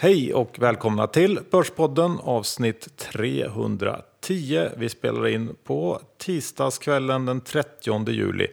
[0.00, 4.68] Hej och välkomna till Börspodden avsnitt 310.
[4.76, 8.46] Vi spelar in på tisdagskvällen den 30 juli.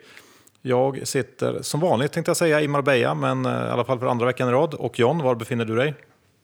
[0.61, 4.05] Jag sitter som vanligt tänkte jag säga i Marbella, men eh, i alla fall för
[4.05, 4.73] andra veckan i rad.
[4.73, 5.93] Och John, var befinner du dig?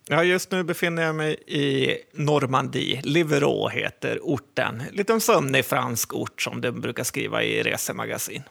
[0.07, 3.01] Ja, just nu befinner jag mig i Normandie.
[3.03, 4.83] Liverå heter orten.
[4.91, 8.43] Lite sömnig fransk ort som de brukar skriva i resemagasin.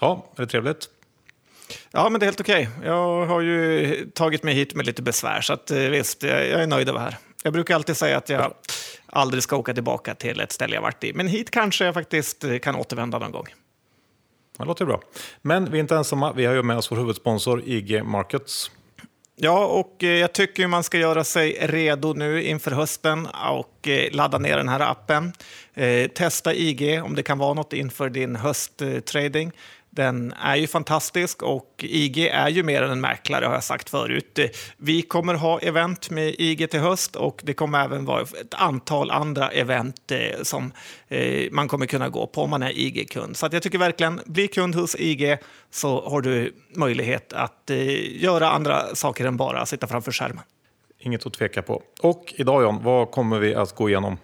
[0.00, 0.88] Ja, är det trevligt?
[1.90, 2.68] Ja, men det är helt okej.
[2.76, 2.88] Okay.
[2.88, 6.66] Jag har ju tagit mig hit med lite besvär, så att, eh, visst, jag är
[6.66, 7.16] nöjd över här.
[7.42, 8.54] Jag brukar alltid säga att jag
[9.06, 12.44] aldrig ska åka tillbaka till ett ställe jag varit i, men hit kanske jag faktiskt
[12.62, 13.46] kan återvända någon gång.
[14.58, 15.00] Det låter bra.
[15.42, 16.32] Men vi är inte ensamma.
[16.32, 18.70] Vi har ju med oss vår huvudsponsor IG Markets.
[19.36, 24.12] Ja, och eh, jag tycker man ska göra sig redo nu inför hösten och eh,
[24.12, 25.32] ladda ner den här appen.
[26.14, 29.52] Testa IG om det kan vara något inför din hösttrading.
[29.98, 33.90] Den är ju fantastisk och IG är ju mer än en mäklare har jag sagt
[33.90, 34.38] förut.
[34.76, 39.10] Vi kommer ha event med IG till höst och det kommer även vara ett antal
[39.10, 40.72] andra event eh, som
[41.08, 43.36] eh, man kommer kunna gå på om man är IG-kund.
[43.36, 45.38] Så jag tycker verkligen, bli kund hos IG
[45.70, 50.44] så har du möjlighet att eh, göra andra saker än bara sitta framför skärmen.
[50.98, 51.82] Inget att tveka på.
[52.02, 54.16] Och idag John, vad kommer vi att gå igenom?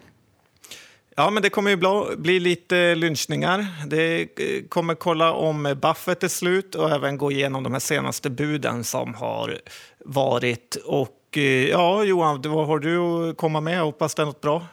[1.17, 1.77] Ja, men det kommer ju
[2.17, 3.67] bli lite lynchningar.
[3.87, 8.29] Det eh, kommer kolla om Buffett är slut och även gå igenom de här senaste
[8.29, 9.59] buden som har
[9.99, 10.77] varit.
[10.85, 13.81] Och eh, ja, Johan, vad har du att komma med?
[13.81, 14.65] hoppas det är något bra.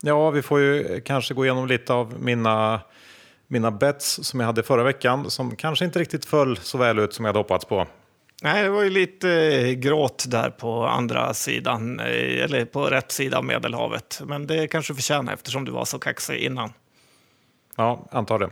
[0.00, 2.80] Ja, vi får ju kanske gå igenom lite av mina,
[3.46, 7.14] mina bets som jag hade förra veckan som kanske inte riktigt föll så väl ut
[7.14, 7.86] som jag hade hoppats på.
[8.44, 13.12] Nej, det var ju lite eh, gråt där på andra sidan, eh, eller på rätt
[13.12, 14.20] sida av Medelhavet.
[14.24, 16.72] Men det kanske förtjänar eftersom du var så kaxig innan.
[17.76, 18.50] Ja, antar det.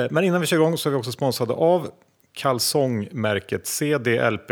[0.00, 1.90] Eh, men innan vi kör igång så är vi också sponsrade av
[2.32, 4.50] kalsongmärket CDLP.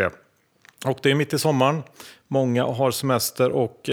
[0.86, 1.82] Och det är mitt i sommaren,
[2.28, 3.90] många har semester och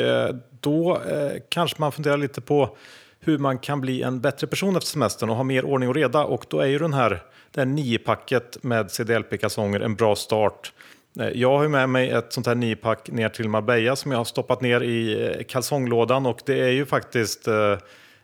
[0.59, 1.01] då
[1.49, 2.77] kanske man funderar lite på
[3.21, 6.23] hur man kan bli en bättre person efter semestern och ha mer ordning och reda.
[6.23, 7.21] Och då är ju den här
[7.51, 10.73] det här niopacket med CDLP-kalsonger en bra start.
[11.19, 14.25] Eh, jag har med mig ett sånt här niopack ner till Marbella som jag har
[14.25, 17.77] stoppat ner i eh, kalsonglådan och det är ju faktiskt eh,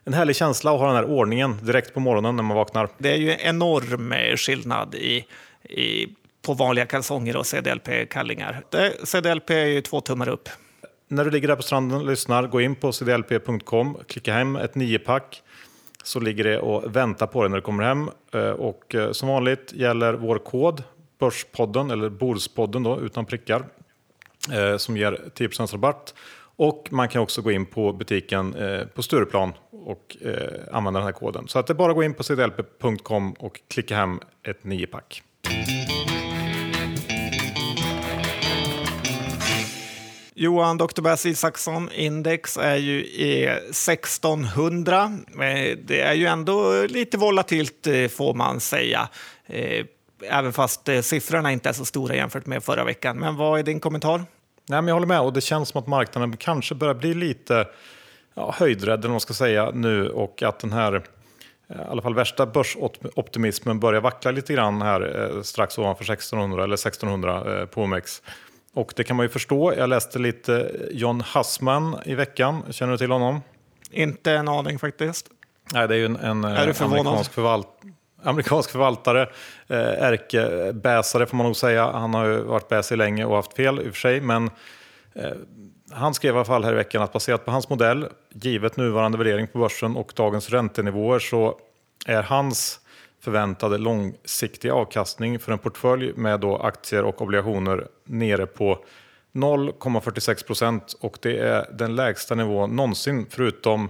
[0.04, 2.90] en härlig känsla att ha den här ordningen direkt på morgonen när man vaknar.
[2.98, 5.26] Det är ju enorm skillnad i,
[5.64, 6.08] i
[6.42, 8.64] på vanliga kalsonger och CDLP-kallingar.
[9.04, 10.50] CDLP är ju två tummar upp.
[11.10, 14.76] När du ligger där på stranden och lyssnar, gå in på cdlp.com, klicka hem ett
[14.76, 15.44] niopack
[16.04, 18.10] så ligger det och väntar på dig när du kommer hem.
[18.34, 20.84] Eh, och eh, som vanligt gäller vår kod
[21.20, 23.66] Börspodden eller Bordspodden då utan prickar
[24.52, 26.14] eh, som ger 10% rabatt.
[26.40, 28.56] Och man kan också gå in på butiken
[28.94, 30.18] på Stureplan och
[30.72, 31.48] använda den här koden.
[31.48, 35.24] Så att det är bara att gå in på cdlp.com och klicka hem ett niopack.
[35.42, 35.97] pack
[40.40, 41.02] Johan Dr.
[41.02, 45.12] Bass Isaksson index är ju i 1600.
[45.34, 49.10] Eh, det är ju ändå lite volatilt eh, får man säga.
[49.46, 49.86] Eh,
[50.30, 53.18] även fast siffrorna inte är så stora jämfört med förra veckan.
[53.18, 54.18] Men vad är din kommentar?
[54.18, 57.68] Nej, men jag håller med och det känns som att marknaden kanske börjar bli lite
[58.34, 61.04] ja, höjdrädd eller man ska säga nu och att den här
[61.70, 67.68] i alla fall värsta börsoptimismen börjar vackla lite grann här strax ovanför 1600 eller 1600
[67.68, 68.22] på OMX.
[68.78, 69.74] Och det kan man ju förstå.
[69.78, 72.64] Jag läste lite John Hassman i veckan.
[72.70, 73.42] Känner du till honom?
[73.92, 75.28] Inte en aning faktiskt.
[75.74, 77.68] Nej, det är ju en, en amerikansk, förvalt
[78.24, 79.22] amerikansk förvaltare.
[79.68, 81.92] Eh, ärkebäsare får man nog säga.
[81.92, 84.22] Han har ju varit bäsig länge och haft fel i och för sig.
[84.22, 84.50] Men
[85.14, 85.32] eh,
[85.92, 89.18] han skrev i alla fall här i veckan att baserat på hans modell, givet nuvarande
[89.18, 91.60] värdering på börsen och dagens räntenivåer så
[92.06, 92.80] är hans
[93.22, 98.80] förväntade långsiktiga avkastning för en portfölj med då aktier och obligationer nere på
[99.34, 103.90] 0,46 procent och det är den lägsta nivån någonsin förutom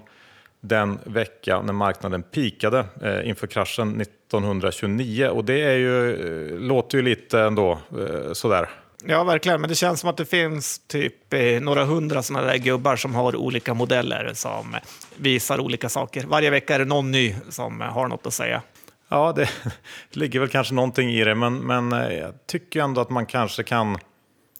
[0.62, 6.98] den vecka när marknaden pikade eh, inför kraschen 1929 och det är ju, eh, låter
[6.98, 8.70] ju lite ändå eh, sådär.
[9.06, 9.62] Ja, verkligen.
[9.62, 13.16] Men det känns som att det finns typ eh, några hundra sådana där gubbar som
[13.16, 14.76] har olika modeller som
[15.18, 16.24] visar olika saker.
[16.28, 18.62] Varje vecka är det någon ny som har något att säga.
[19.10, 19.50] Ja, det
[20.12, 23.64] ligger väl kanske någonting i det, men, men eh, jag tycker ändå att man kanske
[23.64, 23.98] kan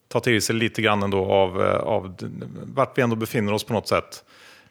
[0.08, 2.16] ta till sig lite grann ändå av, eh, av
[2.74, 4.24] vart vi ändå befinner oss på något sätt.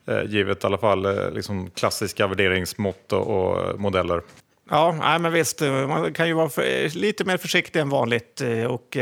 [0.08, 4.22] Eh, givet i alla fall liksom klassiska värderingsmått och modeller.
[4.70, 8.42] Ja, nej, men visst, man kan ju vara för, lite mer försiktig än vanligt.
[8.70, 8.98] Och,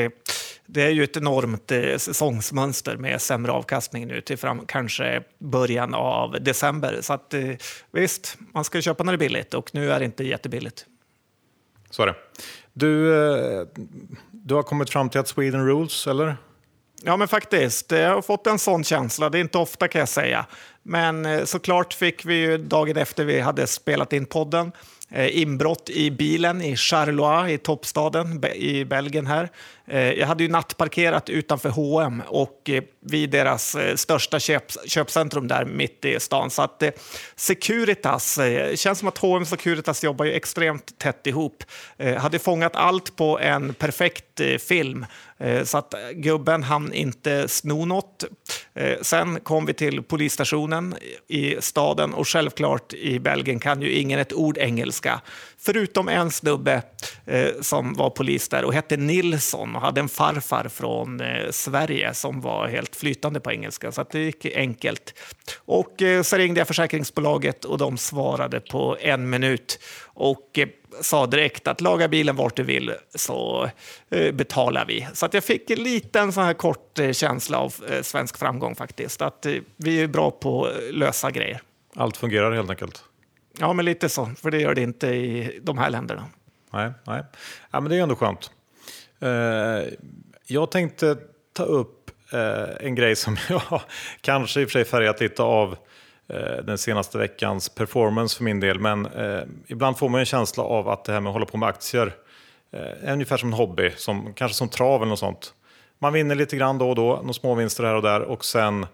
[0.66, 5.94] det är ju ett enormt eh, säsongsmönster med sämre avkastning nu till fram, kanske början
[5.94, 6.98] av december.
[7.02, 7.50] Så att, eh,
[7.92, 10.86] visst, man ska köpa när det är billigt och nu är det inte jättebilligt.
[11.90, 12.16] Så är det.
[12.74, 13.68] Du, eh,
[14.32, 16.38] du har kommit fram till att Sweden rules, eller?
[17.04, 17.92] Ja, men faktiskt.
[17.92, 19.30] Jag har fått en sån känsla.
[19.30, 20.46] Det är inte ofta kan jag säga.
[20.84, 24.72] Men såklart fick vi ju dagen efter vi hade spelat in podden
[25.10, 29.28] Eh, inbrott i bilen i Charleroi, i toppstaden i Belgien.
[29.28, 29.50] här.
[29.88, 35.66] Eh, jag hade ju nattparkerat utanför H&M och eh, vid deras största köp, köpcentrum där
[35.66, 36.50] mitt i stan.
[36.50, 36.84] Så att
[37.36, 41.64] Securitas, det känns som att H&M och Securitas jobbar ju extremt tätt ihop.
[42.18, 45.06] Hade fångat allt på en perfekt film
[45.40, 48.24] Eh, så att gubben hann inte sno något.
[48.74, 50.96] Eh, sen kom vi till polisstationen
[51.28, 55.22] i staden och självklart i Belgien kan ju ingen ett ord engelska.
[55.58, 56.82] Förutom en snubbe
[57.26, 61.22] eh, som var polis där och hette Nilsson och hade en farfar från
[61.52, 63.92] Sverige som var helt flytande på engelska.
[63.92, 65.14] Så det gick enkelt.
[65.58, 70.60] Och så ringde jag försäkringsbolaget och de svarade på en minut och
[71.02, 73.70] sa direkt att laga bilen vart du vill så
[74.10, 75.08] eh, betalar vi.
[75.14, 79.22] Så att jag fick en liten sån här kort eh, känsla av svensk framgång faktiskt.
[79.22, 79.46] Att
[79.78, 81.62] vi är bra på lösa grejer.
[81.96, 83.04] Allt fungerar helt enkelt?
[83.60, 86.26] Ja, men lite så, för det gör det inte i de här länderna.
[86.74, 87.24] Nej, nej.
[87.72, 88.52] Ja, men det är ändå skönt.
[89.20, 89.94] Eh,
[90.48, 91.18] jag tänkte
[91.54, 93.82] ta upp eh, en grej som jag
[94.22, 95.78] kanske i och för sig färgat lite av eh,
[96.28, 98.80] Eh, den senaste veckans performance för min del.
[98.80, 101.58] Men eh, ibland får man en känsla av att det här med att hålla på
[101.58, 102.16] med aktier
[102.72, 105.54] eh, är ungefär som en hobby, som, kanske som trav eller något sånt.
[106.00, 108.86] Man vinner lite grann då och då, några små vinster här och där och sen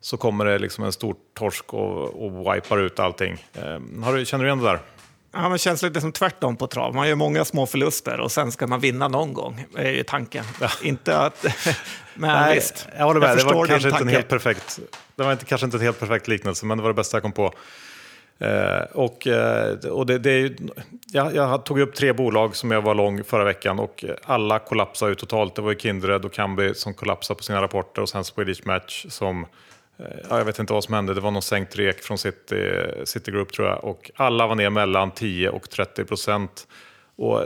[0.00, 3.44] så kommer det liksom en stor torsk och, och wipar ut allting.
[3.54, 4.78] Eh, har du, känner du igen det där?
[5.32, 6.94] Ja, men känns lite som tvärtom på trav.
[6.94, 10.44] Man gör många små förluster och sen ska man vinna någon gång, är ju tanken.
[10.60, 10.68] Ja.
[10.82, 11.44] Inte att...
[12.14, 13.30] men Nej, visst, jag håller med.
[13.30, 14.78] Jag det var kanske inte en helt perfekt,
[15.16, 17.22] det var inte, kanske inte en helt perfekt liknelse, men det var det bästa jag
[17.22, 17.52] kom på.
[18.38, 20.56] Eh, och eh, och det, det är,
[21.06, 25.10] jag, jag, tog upp tre bolag som jag var lång förra veckan och alla kollapsade
[25.10, 25.54] ju totalt.
[25.54, 29.06] Det var ju Kindred och Kambi som kollapsade på sina rapporter och sen Swedish Match
[29.08, 29.46] som
[30.30, 33.52] ja, jag vet inte vad som hände, det var någon sänkt rek från City, Citigroup
[33.52, 33.84] tror jag.
[33.84, 36.66] Och alla var ner mellan 10 och 30 procent.
[37.16, 37.42] Och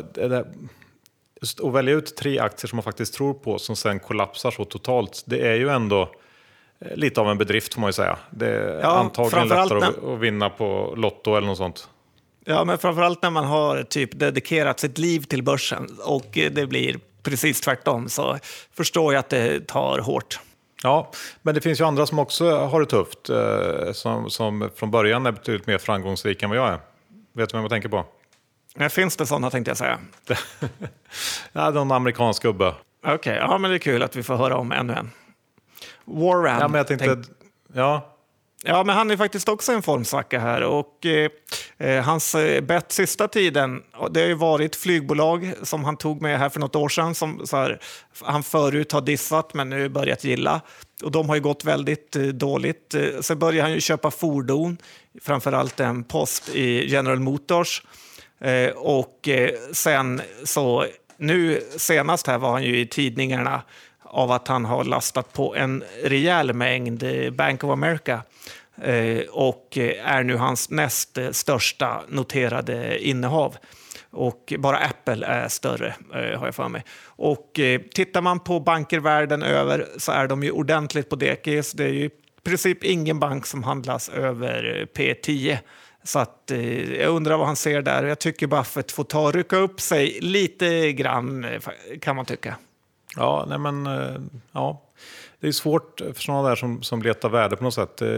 [1.45, 4.65] just att välja ut tre aktier som man faktiskt tror på som sen kollapsar så
[4.65, 6.11] totalt, det är ju ändå
[6.79, 8.19] eh, lite av en bedrift får man ju säga.
[8.31, 10.15] Det är ja, antagligen lättare när...
[10.15, 11.89] att vinna på Lotto eller något sånt.
[12.45, 16.99] Ja, men framförallt när man har typ dedikerat sitt liv till börsen och det blir
[17.23, 18.39] precis tvärtom så
[18.73, 20.39] förstår jag att det tar hårt.
[20.85, 21.11] Ja,
[21.43, 25.27] men det finns ju andra som också har det tufft, eh, som, som från början
[25.27, 26.79] är betydligt mer framgångsrika än vad jag är.
[27.33, 28.05] Vet du vem jag tänker på?
[28.91, 29.99] Finns det sådana tänkte jag säga?
[31.53, 32.75] ja, någon amerikansk gubbe.
[33.03, 35.11] Okej, okay, ja men det är kul att vi får höra om ännu en.
[36.05, 36.61] Warren.
[36.61, 37.27] Ja, men jag tänkte, tänk...
[37.73, 38.14] ja,
[38.67, 40.63] Ja, men han är faktiskt också en formsvacka här.
[40.63, 41.31] Och, eh,
[41.79, 46.39] eh hans eh, bett sista tiden, det har ju varit flygbolag som han tog med
[46.39, 47.81] här för något år sedan, som så här,
[48.23, 50.61] han förut har dissat men nu börjat gilla.
[51.03, 52.95] Och de har ju gått väldigt eh, dåligt.
[52.95, 54.77] Eh, sen började han ju köpa fordon,
[55.23, 57.83] framförallt en post i General Motors.
[58.41, 63.63] Eh, och eh, sen så, nu senast här var han ju i tidningarna
[64.15, 68.23] av att han har lastat på en rejäl mängd Bank of America
[68.83, 73.57] eh, och är nu hans näst största noterade innehav.
[74.11, 76.85] Och bara Apple är större, eh, har jag för mig.
[77.07, 81.73] Och eh, tittar man på banker världen över så är de ju ordentligt på dekis.
[81.73, 82.11] Det är ju i
[82.45, 85.59] princip ingen bank som handlas över P10.
[86.05, 88.05] Så att, eh, jag undrar vad han ser där.
[88.05, 91.47] Jag tycker Buffett får ta och rycka upp sig lite grann,
[92.01, 92.57] kan man tycka.
[93.17, 94.21] Ja, nej men, eh,
[94.53, 94.81] ja.
[95.41, 98.03] Det är svårt för sådana där som, som letar värde på något sätt.
[98.03, 98.09] Eh,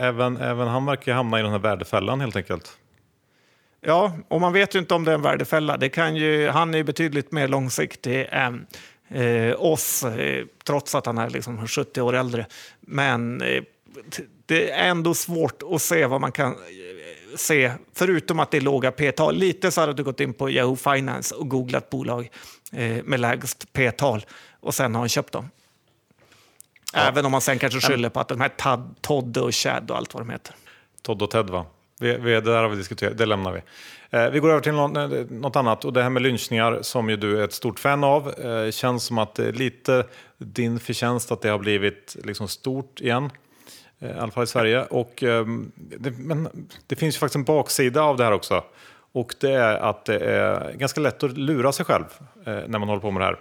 [0.00, 2.78] även, även han verkar hamna i den här värdefällan helt enkelt.
[3.80, 5.76] Ja, och man vet ju inte om det är en värdefälla.
[5.76, 8.66] Det kan ju, han är betydligt mer långsiktig än
[9.08, 12.46] eh, oss, eh, trots att han är liksom 70 år äldre.
[12.80, 13.62] Men eh,
[14.46, 16.56] det är ändå svårt att se vad man kan
[17.36, 19.36] se, förutom att det är låga p-tal.
[19.36, 22.30] Lite så hade du gått in på Yahoo Finance och googlat bolag
[22.72, 24.26] eh, med lägst p-tal
[24.60, 25.50] och sen har han köpt dem.
[26.92, 27.00] Ja.
[27.00, 29.96] Även om man sen kanske skyller på att de här Tad, Todd och Chad och
[29.96, 30.54] allt vad de heter.
[31.02, 31.66] Todd och Ted va?
[32.00, 33.62] Vi, vi, det där har vi diskuterat, det lämnar vi.
[34.10, 37.10] Eh, vi går över till något, eh, något, annat och det här med lynchningar som
[37.10, 38.40] ju du är ett stort fan av.
[38.40, 40.06] Eh, känns som att det är lite
[40.38, 43.30] din förtjänst att det har blivit liksom stort igen.
[44.00, 44.84] Eh, i alla fall i Sverige.
[44.84, 48.64] Och, ehm, det, men det finns ju faktiskt en baksida av det här också.
[49.12, 52.04] Och det är att det är ganska lätt att lura sig själv
[52.46, 53.38] eh, när man håller på med det här.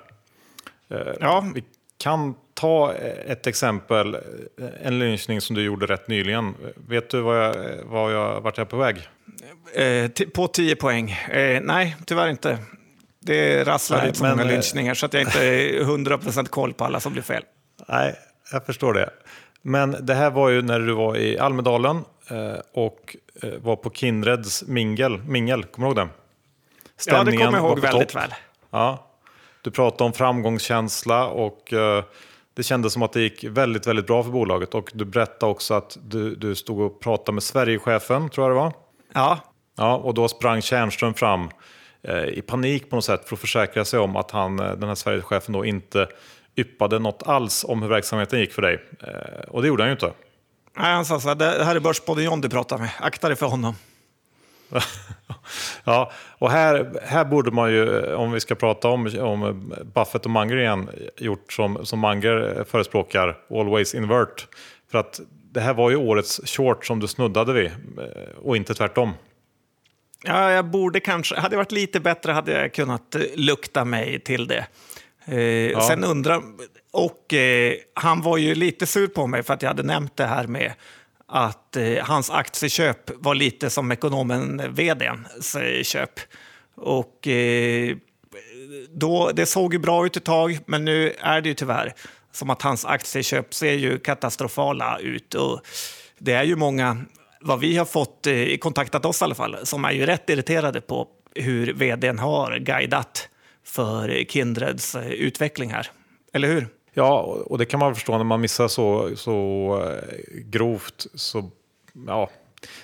[0.90, 1.46] Eh, ja.
[1.56, 1.64] Vi
[1.98, 2.94] kan ta
[3.26, 4.18] ett exempel,
[4.82, 6.56] en lynchning som du gjorde rätt nyligen.
[6.76, 9.10] Vet du vad jag, vad jag, vart jag är på väg?
[9.74, 11.12] Eh, på 10 poäng?
[11.12, 12.58] Eh, nej, tyvärr inte.
[13.20, 17.00] Det rasslar lite så många lynchningar så att jag inte har 100% koll på alla
[17.00, 17.44] som blir fel.
[17.88, 18.16] Nej,
[18.52, 19.10] jag förstår det.
[19.68, 23.90] Men det här var ju när du var i Almedalen eh, och eh, var på
[23.90, 25.18] Kindreds mingel.
[25.18, 26.14] mingel kommer du ihåg det?
[26.98, 28.24] Stämningen ja, det kommer jag ihåg väldigt topp.
[28.24, 28.30] väl.
[28.72, 29.08] Ja.
[29.62, 32.04] Du pratade om framgångskänsla och eh,
[32.54, 34.74] det kändes som att det gick väldigt, väldigt bra för bolaget.
[34.76, 38.62] Och du berättade också att du, du stod och pratade med Sverigechefen, tror jag det
[38.62, 38.74] var.
[39.14, 39.40] Ja.
[39.78, 41.50] Ja, och då sprang Tjärnström fram
[42.28, 45.54] i panik på något sätt för att försäkra sig om att han, den här Sverigechefen
[45.54, 46.08] då inte
[46.56, 48.84] yppade något alls om hur verksamheten gick för dig.
[49.02, 50.12] Eh, och det gjorde han ju inte.
[50.78, 53.38] Nej, han sa så här, det här är Börspodden John du pratar med, akta dig
[53.38, 53.76] för honom.
[55.84, 60.32] ja, och här, här borde man ju, om vi ska prata om, om Buffett och
[60.32, 64.48] Munger igen, gjort som, som Munger förespråkar, always invert.
[64.92, 65.20] För att
[65.52, 69.14] det här var ju årets short som du snuddade vid, eh, och inte tvärtom.
[70.24, 74.48] Ja, jag borde kanske, hade det varit lite bättre hade jag kunnat lukta mig till
[74.48, 74.68] det.
[75.25, 75.39] Eh,
[75.72, 75.82] ja.
[75.82, 76.41] Sen undrar,
[76.91, 80.25] och eh, han var ju lite sur på mig för att jag hade nämnt det
[80.25, 80.74] här med
[81.27, 86.20] att eh, hans aktieköp var lite som ekonomen vdns köp.
[86.75, 87.96] Och eh,
[88.89, 91.94] då, det såg ju bra ut ett tag, men nu är det ju tyvärr
[92.32, 95.34] som att hans aktieköp ser ju katastrofala ut.
[95.34, 95.62] Och
[96.17, 96.98] det är ju många,
[97.41, 100.82] vad vi har fått eh, kontaktat oss i alla fall, som är ju rätt irriterade
[100.82, 103.29] på hur vdn har guidat
[103.66, 105.92] för Kindreds eh, utveckling här.
[106.34, 106.68] Eller hur?
[106.94, 111.08] Ja, och det kan man förstå när man missar så, så eh, grovt.
[111.14, 111.52] Så,
[112.08, 112.30] ja,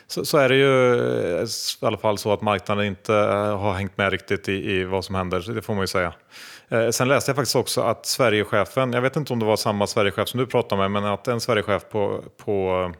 [0.08, 0.96] så, så, är det ju
[1.36, 1.44] eh,
[1.82, 5.16] i alla fall så att marknaden inte har hängt med riktigt i, i vad som
[5.16, 6.14] händer, det får man ju säga.
[6.70, 9.88] Eh, sen läste jag faktiskt också att Sverigechefen, jag vet inte om det var samma
[9.88, 12.92] Sverigechef som du pratade med, men att en Sverigechef på, på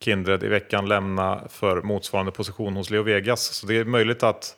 [0.00, 3.42] Kindred i veckan lämna för motsvarande position hos Leo Vegas.
[3.42, 4.56] Så det är möjligt att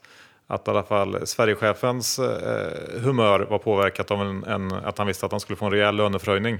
[0.50, 5.26] att i alla fall Sverigechefens eh, humör var påverkat av en, en, att han visste
[5.26, 6.58] att han skulle få en rejäl löneförhöjning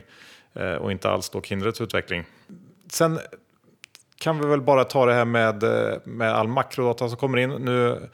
[0.54, 2.24] eh, och inte alls då Kindreds utveckling.
[2.90, 3.18] Sen
[4.18, 7.50] kan vi väl bara ta det här med, eh, med all makrodata som kommer in.
[7.50, 8.08] Nu,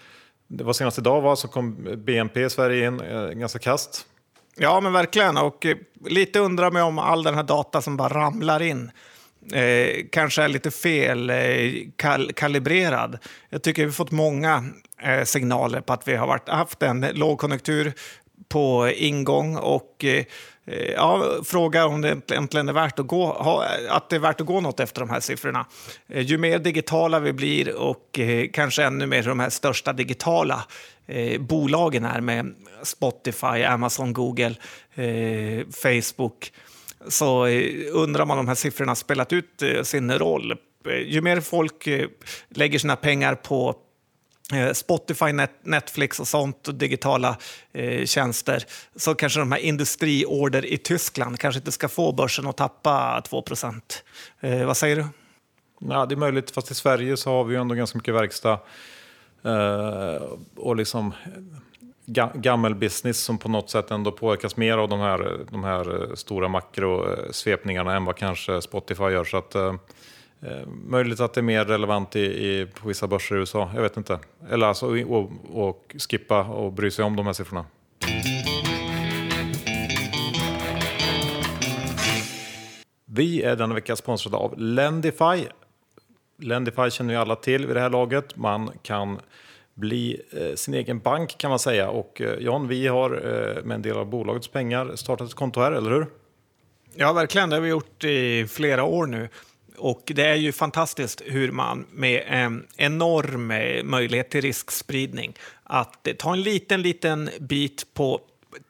[0.47, 4.07] det var senast idag va, så kom BNP i Sverige in eh, ganska kast.
[4.57, 5.37] Ja, men verkligen.
[5.37, 5.76] Och eh,
[6.07, 8.90] lite undrar mig om all den här data som bara ramlar in
[9.52, 11.36] eh, kanske är lite fel eh,
[11.96, 13.18] kal kalibrerad.
[13.50, 14.64] Jag tycker vi har fått många
[15.02, 17.92] eh, signaler på att vi har varit, haft en lågkonjunktur
[18.48, 20.24] på ingång och eh,
[20.66, 24.40] eh, ja, fråga om det äntligen är värt att gå, ha, att det är värt
[24.40, 25.66] att gå något efter de här siffrorna.
[26.08, 30.64] Eh, ju mer digitala vi blir och eh, kanske ännu mer de här största digitala
[31.06, 34.54] eh, bolagen är med Spotify, Amazon, Google,
[34.94, 36.52] eh, Facebook
[37.08, 40.52] så eh, undrar man om de här siffrorna spelat ut eh, sin roll.
[40.87, 41.88] Eh, ju mer folk
[42.49, 43.76] lägger sina pengar på
[44.73, 45.32] Spotify,
[45.62, 47.37] Netflix och sånt, och digitala
[47.73, 48.64] eh, tjänster,
[48.96, 53.44] så kanske de här industriorder i Tyskland kanske inte ska få börsen att tappa 2
[54.40, 55.06] eh, Vad säger du?
[55.80, 58.58] Ja, det är möjligt, fast i Sverige så har vi ju ändå ganska mycket verkstad.
[59.44, 60.23] Eh,
[60.56, 61.12] och liksom
[62.06, 66.14] gammel business som på något sätt ändå påverkas mer av de här, de här eh,
[66.14, 69.25] stora makrosvepningarna eh, än vad kanske Spotify gör.
[69.25, 69.75] Så att, eh,
[70.42, 73.82] eh möjligt att det är mer relevant i, i, på vissa börser i USA, jag
[73.82, 74.18] vet inte.
[74.50, 77.64] Eller alltså och, och skippa och bry sig om de här siffrorna.
[83.04, 85.46] Vi är denna vecka sponsrade av Lendify.
[86.38, 88.37] Lendify känner ju alla till vid det här laget.
[88.37, 89.20] Man kan
[89.75, 91.90] bli eh, sin egen bank kan man säga.
[91.90, 95.61] Och eh, Jan, vi har eh, med en del av bolagets pengar startat ett konto
[95.61, 96.07] här, eller hur?
[96.95, 97.50] Ja, verkligen.
[97.50, 99.28] Det har vi gjort i flera år nu.
[99.76, 106.09] Och det är ju fantastiskt hur man med en enorm eh, möjlighet till riskspridning att
[106.19, 108.21] ta en liten, liten bit på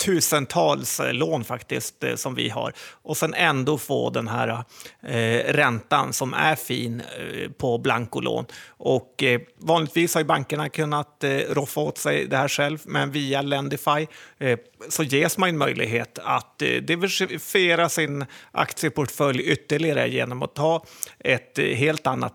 [0.05, 2.73] tusentals eh, lån faktiskt eh, som vi har
[3.03, 4.65] och sen ändå få den här
[5.03, 8.47] eh, räntan som är fin eh, på blankolån.
[8.67, 13.11] Och eh, vanligtvis har ju bankerna kunnat eh, roffa åt sig det här själv, men
[13.11, 14.07] via Lendify
[14.39, 20.85] eh, så ges man en möjlighet att eh, diversifiera sin aktieportfölj ytterligare genom att ta
[21.19, 22.35] ett eh, helt annat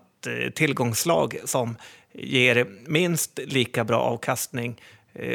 [0.54, 1.76] tillgångslag som
[2.12, 4.82] ger minst lika bra avkastning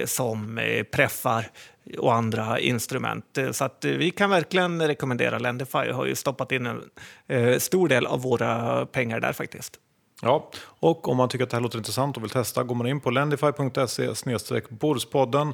[0.06, 0.60] som
[0.92, 1.50] preffar
[1.98, 3.38] och andra instrument.
[3.38, 5.86] Eh, så att eh, vi kan verkligen rekommendera Lendify.
[5.86, 6.82] vi har ju stoppat in en
[7.28, 9.80] eh, stor del av våra pengar där faktiskt.
[10.22, 12.88] Ja, och om man tycker att det här låter intressant och vill testa går man
[12.88, 15.54] in på lendify.se borspodden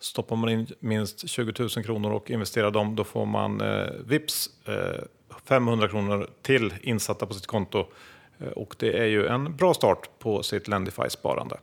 [0.00, 4.50] Stoppar man in minst 20 000 kronor och investerar dem då får man eh, vips
[4.64, 5.04] eh,
[5.44, 7.86] 500 kronor till insatta på sitt konto.
[8.38, 11.56] Eh, och det är ju en bra start på sitt Lendify-sparande.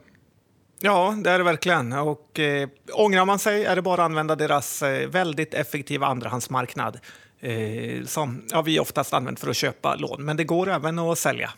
[0.80, 1.94] Ja, det är det verkligen.
[1.94, 7.00] Och, eh, ångrar man sig är det bara att använda deras eh, väldigt effektiva andrahandsmarknad.
[7.40, 10.26] eh, som ja, vi oftast använder för att köpa lån.
[10.26, 11.50] Men det går även att sälja.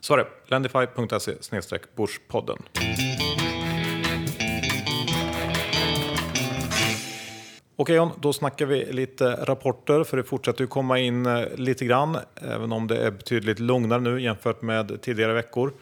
[0.00, 0.26] Så är det.
[0.46, 1.32] Lendify.se
[1.96, 2.58] Börspodden.
[7.76, 11.84] Okej John, då snackar vi lite rapporter för det fortsätter ju komma in eh, lite
[11.84, 15.72] grann även om det är betydligt lugnare nu jämfört med tidigare veckor.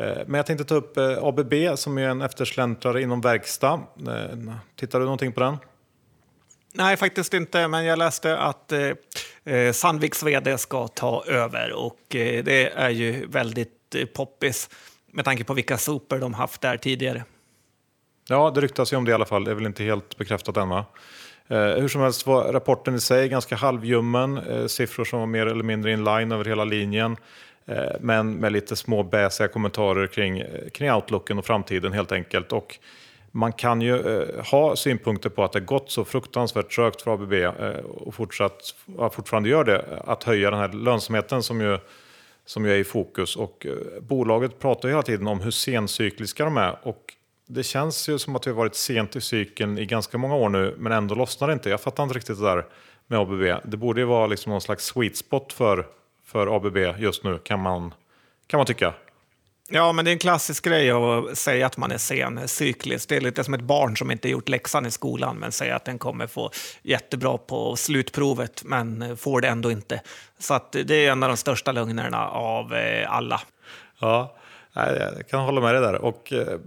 [0.00, 3.80] Eh, men jag tänkte ta upp eh, ABB som är en eftersläntrare inom verkstad.
[4.76, 5.56] Tittar du någonting på den?
[6.74, 12.44] Nej, faktiskt inte, men jag läste att eh, Sandviks vd ska ta över och eh,
[12.44, 14.70] det är ju väldigt eh, poppis
[15.12, 17.24] med tanke på vilka sopor de haft där tidigare.
[18.28, 19.44] Ja, det ryktas ju om det i alla fall.
[19.44, 20.84] Det är väl inte helt bekräftat än va?
[21.48, 24.38] Eh, hur som helst var rapporten i sig ganska halvljummen.
[24.38, 27.16] Eh, siffror som var mer eller mindre in line över hela linjen.
[27.70, 32.52] Eh, men med lite små bäsiga kommentarer kring, kring outlooken och framtiden helt enkelt.
[32.52, 32.78] Och
[33.30, 37.32] man kan ju eh, ha synpunkter på att det gått så fruktansvärt trögt för ABB
[37.32, 37.50] eh,
[37.84, 41.78] och fortsatt, ja, fortfarande gör det, att höja den här lönsamheten som ju,
[42.44, 43.36] som ju är i fokus.
[43.36, 46.78] Och eh, bolaget pratar ju hela tiden om hur sencykliska de är.
[46.82, 47.14] Och
[47.46, 50.48] det känns ju som att vi har varit sent i cykeln i ganska många år
[50.48, 51.70] nu, men ändå lossnar det inte.
[51.70, 52.66] Jag fattar inte riktigt det där
[53.06, 53.70] med ABB.
[53.70, 55.86] Det borde ju vara liksom någon slags sweet spot för,
[56.32, 57.94] för ABB just nu, kan man,
[58.46, 58.94] kan man tycka.
[59.72, 63.08] Ja, men det är en klassisk grej att säga att man är sen cykliskt.
[63.08, 65.84] Det är lite som ett barn som inte gjort läxan i skolan men säger att
[65.84, 66.50] den kommer få
[66.82, 70.00] jättebra på slutprovet men får det ändå inte.
[70.38, 73.40] Så det är en av de största lögnerna av eh, alla.
[74.00, 74.36] Ja,
[74.74, 75.94] jag kan hålla med dig där.
[75.94, 76.58] Och eh,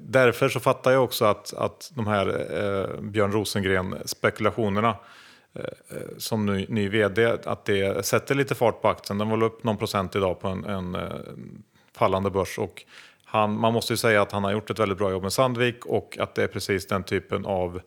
[0.00, 4.96] därför så fattar jag också att, att de här eh, Björn Rosengren-spekulationerna
[5.54, 9.18] Eh, eh, som ny, ny vd, att det sätter lite fart på aktien.
[9.18, 11.02] Den var upp någon procent idag på en, en eh,
[11.92, 12.58] fallande börs.
[12.58, 12.84] Och
[13.24, 15.86] han, man måste ju säga att han har gjort ett väldigt bra jobb med Sandvik
[15.86, 17.80] och att det är precis den typen av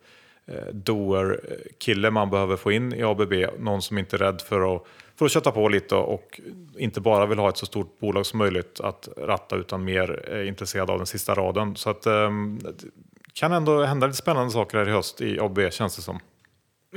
[0.46, 3.34] eh, doer-kille man behöver få in i ABB.
[3.60, 4.84] Någon som inte är rädd för att,
[5.16, 6.42] för att kötta på lite och
[6.78, 10.44] inte bara vill ha ett så stort bolag som möjligt att ratta utan mer är
[10.44, 11.76] intresserad av den sista raden.
[11.76, 12.30] Så att, eh,
[12.64, 16.20] det kan ändå hända lite spännande saker här i höst i ABB känns det som.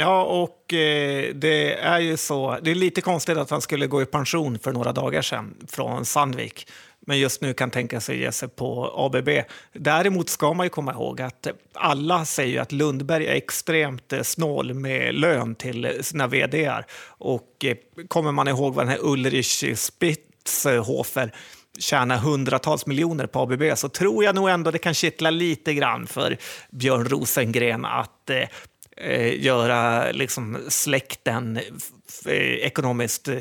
[0.00, 2.58] Ja, och eh, det är ju så.
[2.62, 6.04] Det är lite konstigt att han skulle gå i pension för några dagar sedan från
[6.04, 6.66] Sandvik
[7.00, 9.28] men just nu kan tänka sig ge sig på ABB.
[9.72, 14.74] Däremot ska man ju komma ihåg att alla säger att Lundberg är extremt eh, snål
[14.74, 16.87] med lön till sina vdar.
[17.06, 17.76] Och eh,
[18.08, 21.32] kommer man ihåg vad den här Ulrich Spitzhofer
[21.78, 26.06] tjäna hundratals miljoner på ABB så tror jag nog ändå det kan kittla lite grann
[26.06, 26.37] för
[26.70, 28.48] Björn Rosengren att eh,
[29.00, 31.61] eh, göra liksom, släkten
[32.61, 33.37] ekonomiskt eh,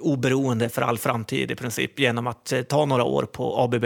[0.00, 3.84] oberoende för all framtid i princip genom att eh, ta några år på ABB.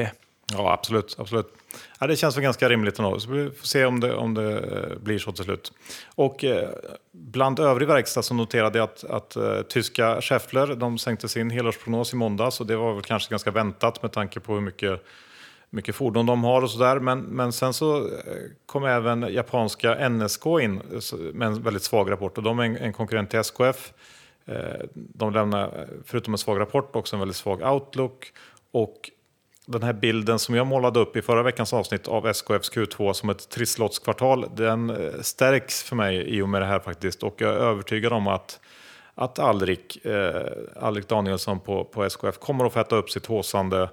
[0.52, 1.16] Ja, absolut.
[1.18, 1.54] absolut.
[1.98, 3.20] Ja, det känns väl ganska rimligt ändå.
[3.20, 5.72] Så vi får se om det, om det eh, blir så till slut.
[6.14, 6.68] Och eh,
[7.12, 12.12] bland övrig verkstad så noterade jag att, att eh, tyska Scheffler de sänkte sin helårsprognos
[12.12, 15.04] i måndags och det var väl kanske ganska väntat med tanke på hur mycket
[15.72, 16.98] mycket fordon de har och sådär.
[16.98, 18.12] Men, men sen så eh,
[18.66, 22.76] kom även japanska NSK in eh, med en väldigt svag rapport och de är en,
[22.76, 23.92] en konkurrent till SKF.
[24.46, 24.56] Eh,
[24.94, 28.32] de lämnar, förutom en svag rapport, också en väldigt svag outlook.
[28.72, 29.10] Och
[29.66, 33.30] den här bilden som jag målade upp i förra veckans avsnitt av SKFs Q2 som
[33.30, 37.22] ett trisslottskvartal, den stärks för mig i och med det här faktiskt.
[37.22, 38.60] Och jag är övertygad om att
[39.14, 43.82] att Alrik, eh, Alrik Danielsson på, på SKF kommer att få äta upp sitt håsande
[43.82, 43.88] Eh,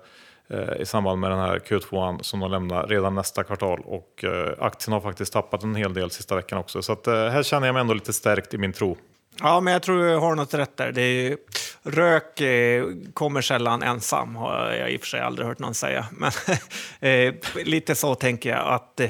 [0.53, 3.81] Eh, i samband med den här Q2 som de lämnar redan nästa kvartal.
[3.85, 6.81] Och eh, aktien har faktiskt tappat en hel del sista veckan också.
[6.81, 8.97] Så att, eh, här känner jag mig ändå lite stärkt i min tro.
[9.41, 10.91] Ja, men jag tror du har något rätt där.
[10.91, 11.38] Det är,
[11.83, 12.41] rök
[13.13, 16.05] kommer sällan ensam, har jag i och för sig aldrig hört någon säga.
[16.19, 16.31] Men
[17.55, 19.01] lite så tänker jag att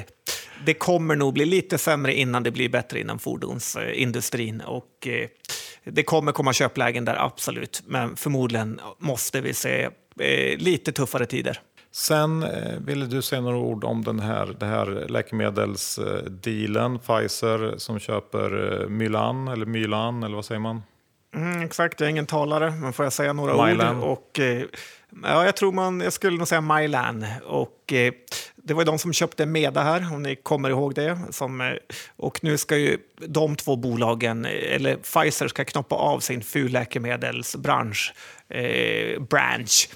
[0.64, 4.60] det kommer nog bli lite sämre innan det blir bättre inom fordonsindustrin.
[4.60, 5.08] Och,
[5.84, 7.82] det kommer komma köplägen där, absolut.
[7.86, 9.88] Men förmodligen måste vi se
[10.58, 11.60] lite tuffare tider.
[11.92, 17.98] Sen eh, ville du säga några ord om den här, det här läkemedelsdealen, Pfizer som
[17.98, 20.82] köper eh, Mylan, eller Mylan, eller vad säger man?
[21.34, 23.96] Mm, exakt, jag är ingen talare, men får jag säga några Mylan.
[24.02, 24.04] ord?
[24.04, 24.62] Och, eh,
[25.22, 27.26] ja, jag tror man, jag skulle nog säga Mylan.
[27.46, 28.12] Och, eh,
[28.56, 31.18] det var de som köpte Meda här, om ni kommer ihåg det.
[31.30, 31.72] Som, eh,
[32.16, 38.14] och nu ska ju de två bolagen, eller Pfizer ska knoppa av sin fulläkemedelsbransch,
[38.48, 39.88] eh, branch,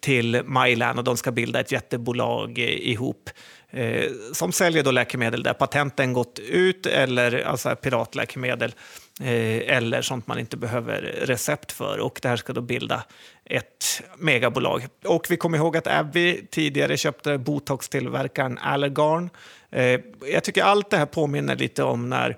[0.00, 3.30] till Mylan och de ska bilda ett jättebolag eh, ihop
[3.70, 8.74] eh, som säljer då läkemedel där patenten gått ut, eller alltså piratläkemedel,
[9.20, 11.98] eh, eller sånt man inte behöver recept för.
[11.98, 13.04] Och det här ska då bilda
[13.44, 14.86] ett megabolag.
[15.04, 19.30] Och vi kommer ihåg att Abbey tidigare köpte botox-tillverkaren Allergan.
[19.70, 20.00] Eh,
[20.32, 22.36] jag tycker allt det här påminner lite om när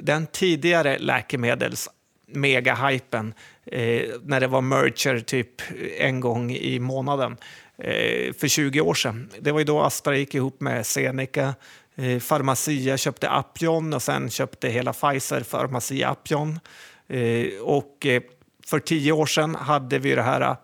[0.00, 1.88] den tidigare läkemedels
[2.26, 3.34] megahypen
[3.66, 5.62] Eh, när det var merger typ
[5.98, 7.36] en gång i månaden
[7.78, 9.30] eh, för 20 år sedan.
[9.40, 11.54] Det var ju då Astra gick ihop med Zeneca.
[11.96, 16.60] Eh, Pharmacia köpte Appion och sen köpte hela Pfizer Pharmacia Appion.
[17.08, 18.22] Eh, och eh,
[18.66, 20.56] för tio år sedan hade vi det här eh,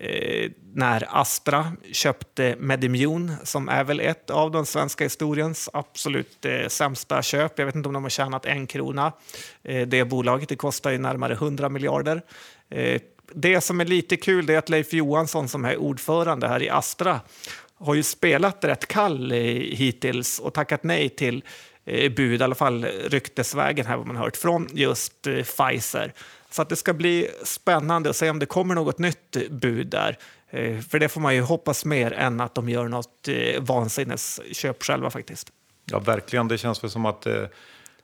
[0.00, 6.68] eh, när Astra köpte Medimune som är väl ett av den svenska historiens absolut eh,
[6.68, 7.58] sämsta köp.
[7.58, 9.12] Jag vet inte om de har tjänat en krona.
[9.62, 12.22] Eh, det bolaget det kostar ju närmare 100 miljarder.
[12.70, 13.00] Eh,
[13.34, 17.20] det som är lite kul är att Leif Johansson som är ordförande här i Astra
[17.78, 21.44] har ju spelat rätt kall eh, hittills och tackat nej till
[21.84, 26.12] eh, bud, i alla fall ryktesvägen här vad man hört, från just eh, Pfizer.
[26.50, 30.18] Så att det ska bli spännande att se om det kommer något nytt bud där.
[30.50, 34.82] Eh, för det får man ju hoppas mer än att de gör något eh, vansinnesköp
[34.82, 35.52] själva faktiskt.
[35.84, 36.48] Ja, verkligen.
[36.48, 37.42] Det känns väl som att eh,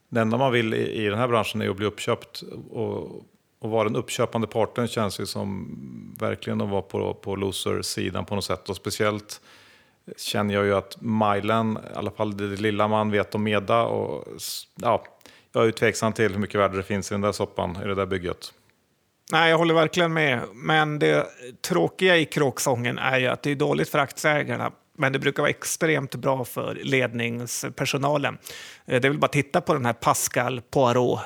[0.08, 2.42] det enda man vill i, den här branschen är att bli uppköpt.
[2.70, 3.22] Och,
[3.58, 8.34] och vara den uppköpande parten känns ju som verkligen att vara på, på loser-sidan på
[8.34, 8.68] något sätt.
[8.68, 9.40] Och speciellt
[10.16, 14.24] känner jag ju att MyLan, i alla fall det lilla man vet om Meda, och,
[14.74, 15.04] ja,
[15.56, 17.86] jag är ju tveksam till hur mycket värde det finns i den där soppan, i
[17.86, 18.52] det där bygget.
[19.32, 20.40] Nej, jag håller verkligen med.
[20.54, 21.26] Men det
[21.68, 24.72] tråkiga i kråksången är ju att det är dåligt för aktieägarna.
[24.98, 28.38] Men det brukar vara extremt bra för ledningspersonalen.
[28.86, 31.20] Eh, det är väl bara att titta på den här Pascal Poirot,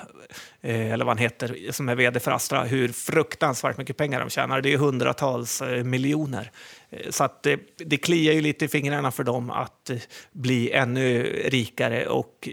[0.60, 4.30] eh, eller vad han heter, som är vd för Astra, hur fruktansvärt mycket pengar de
[4.30, 4.60] tjänar.
[4.60, 6.50] Det är hundratals eh, miljoner.
[6.90, 9.96] Eh, så att det, det kliar ju lite i fingrarna för dem att eh,
[10.32, 12.48] bli ännu rikare och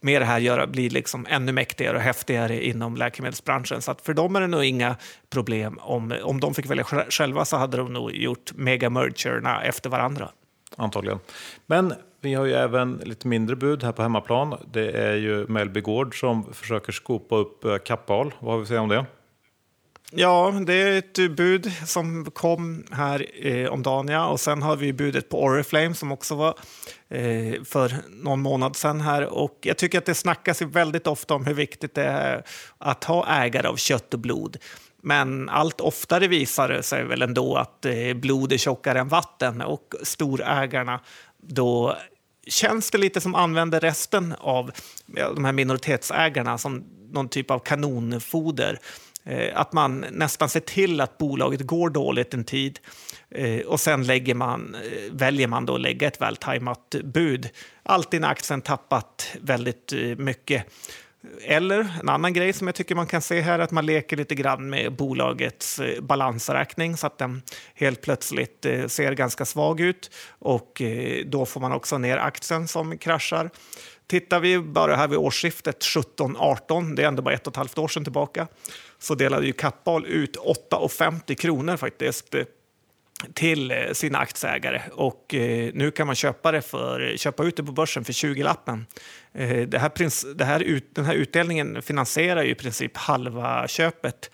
[0.00, 3.82] med det här göra, bli liksom ännu mäktigare och häftigare inom läkemedelsbranschen.
[3.82, 4.96] Så att för dem är det nog inga
[5.30, 5.78] problem.
[5.82, 10.30] Om, om de fick välja själva så hade de nog gjort mega-mergerna efter varandra.
[10.76, 11.18] Antagligen.
[11.66, 14.56] Men vi har ju även lite mindre bud här på hemmaplan.
[14.72, 18.34] Det är ju Mellby Gård som försöker skopa upp eh, Kappahl.
[18.40, 19.04] Vad har vi att säga om det?
[20.16, 24.08] Ja, det är ett bud som kom här eh, om dagen.
[24.08, 24.26] Ja.
[24.26, 26.54] Och sen har vi budet på Oriflame som också var
[27.08, 29.00] eh, för någon månad sedan.
[29.00, 29.22] Här.
[29.22, 32.44] Och jag tycker att det snackas väldigt ofta om hur viktigt det är
[32.78, 34.56] att ha ägare av kött och blod.
[35.02, 39.60] Men allt oftare visar det sig väl ändå att eh, blod är tjockare än vatten
[39.60, 41.00] och storägarna
[41.42, 41.96] då
[42.46, 44.70] känns det lite som använder resten av
[45.06, 48.78] de här minoritetsägarna som någon typ av kanonfoder.
[49.26, 52.78] Eh, att man nästan ser till att bolaget går dåligt en tid
[53.30, 57.48] eh, och sen lägger man, eh, väljer man då att lägga ett vältajmat bud.
[57.82, 60.64] Alltid när aktien tappat väldigt mycket.
[61.42, 64.16] Eller en annan grej som jag tycker man kan se här är att man leker
[64.16, 67.42] lite grann med bolagets balansräkning så att den
[67.74, 70.82] helt plötsligt ser ganska svag ut och
[71.26, 73.50] då får man också ner aktien som kraschar.
[74.06, 77.78] Tittar vi bara här vid årsskiftet 17-18, det är ändå bara ett och ett halvt
[77.78, 78.46] år sedan tillbaka,
[78.98, 80.36] så delade ju Kappahl ut
[80.70, 82.44] 8,50 kronor faktiskt eh,
[83.34, 87.64] till eh, sina aktieägare och eh, nu kan man köpa, det för, köpa ut det
[87.64, 88.86] på börsen för 20-lappen.
[89.32, 94.30] Det här, det här den här utdelningen finansierar ju i princip halva köpet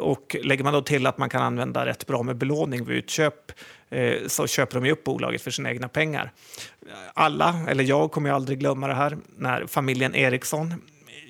[0.00, 3.52] och lägger man då till att man kan använda rätt bra med belåning vid utköp
[3.90, 6.32] Eh, så köper de ju upp bolaget för sina egna pengar.
[7.14, 10.74] Alla, eller jag kommer ju aldrig glömma det här, när familjen Ericsson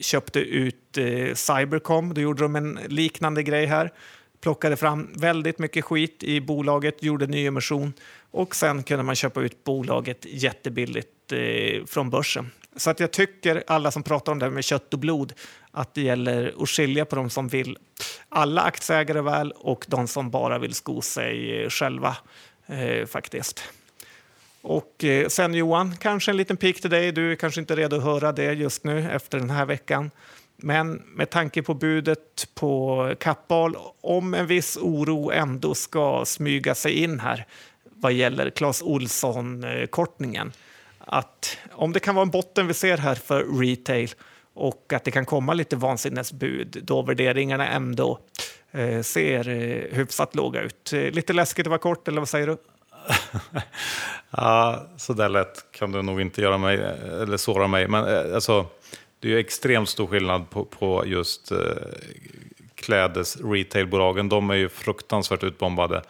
[0.00, 2.14] köpte ut eh, Cybercom.
[2.14, 3.90] Då gjorde de en liknande grej här
[4.40, 7.92] plockade fram väldigt mycket skit i bolaget, gjorde nyemission
[8.30, 12.50] och sen kunde man köpa ut bolaget jättebilligt eh, från börsen.
[12.76, 15.32] Så att jag tycker, alla som pratar om det här med kött och blod,
[15.70, 17.78] att det gäller att skilja på de som vill
[18.28, 22.16] alla aktieägare väl och de som bara vill sko sig eh, själva
[22.66, 23.62] eh, faktiskt.
[24.62, 27.12] Och eh, sen Johan, kanske en liten pik till dig.
[27.12, 30.10] Du är kanske inte redo att höra det just nu efter den här veckan.
[30.56, 36.92] Men med tanke på budet på Kappahl, om en viss oro ändå ska smyga sig
[36.92, 37.46] in här
[38.00, 40.52] vad gäller Clas Olsson-kortningen,
[40.98, 44.10] att om det kan vara en botten vi ser här för retail
[44.54, 48.18] och att det kan komma lite vansinnesbud då värderingarna ändå
[48.76, 50.92] Eh, ser eh, hyfsat låga ut.
[50.92, 52.56] Eh, lite läskigt att vara kort, eller vad säger du?
[54.30, 57.88] ja, så där lätt kan du nog inte göra mig, eh, eller såra mig.
[57.88, 58.66] Men eh, alltså,
[59.20, 61.58] det är ju extremt stor skillnad på, på just eh,
[62.74, 64.28] klädes retailbolagen.
[64.28, 66.02] De är ju fruktansvärt utbombade.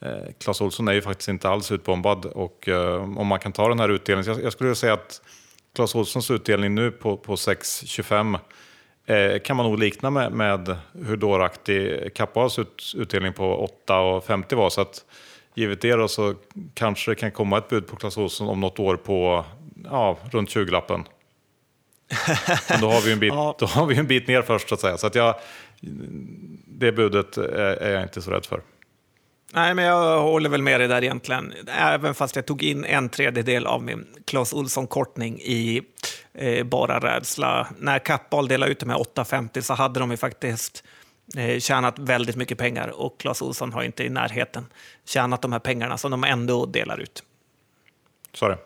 [0.00, 3.68] Eh, Clas Ohlson är ju faktiskt inte alls utbombad och eh, om man kan ta
[3.68, 4.34] den här utdelningen.
[4.34, 5.22] Jag, jag skulle säga att
[5.74, 8.38] Clas Ohlsons utdelning nu på, på 6,25
[9.06, 14.70] eh, kan man nog likna med, med hur dåraktig Kappahls ut, utdelning på 8,50 var.
[14.70, 15.04] Så att,
[15.54, 16.34] givet det då, så
[16.74, 19.44] kanske det kan komma ett bud på Clas Ohlson om något år på
[19.84, 21.04] ja, runt 20-lappen.
[22.70, 23.56] Men då har vi en bit, ja.
[23.58, 24.96] då har vi en bit ner först så att säga.
[24.96, 25.34] Så att jag,
[26.66, 28.60] det budet är jag inte så rädd för.
[29.54, 31.54] Nej, men jag håller väl med dig där egentligen.
[31.66, 35.82] Även fast jag tog in en tredjedel av min Clas Ohlson-kortning i
[36.34, 37.68] eh, bara rädsla.
[37.78, 40.84] När Kappahl delade ut de här 850 så hade de ju faktiskt
[41.36, 44.66] eh, tjänat väldigt mycket pengar och Clas Ohlson har inte i närheten
[45.06, 47.22] tjänat de här pengarna som de ändå delar ut.
[48.32, 48.58] Så är det.